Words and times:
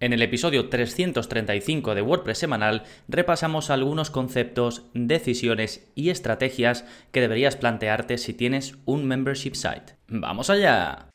En 0.00 0.14
el 0.14 0.22
episodio 0.22 0.70
335 0.70 1.94
de 1.94 2.00
WordPress 2.00 2.38
semanal 2.38 2.84
repasamos 3.06 3.68
algunos 3.68 4.10
conceptos, 4.10 4.86
decisiones 4.94 5.92
y 5.94 6.08
estrategias 6.08 6.86
que 7.12 7.20
deberías 7.20 7.56
plantearte 7.56 8.16
si 8.16 8.32
tienes 8.32 8.78
un 8.86 9.04
membership 9.04 9.52
site. 9.54 9.96
¡Vamos 10.08 10.48
allá! 10.48 11.10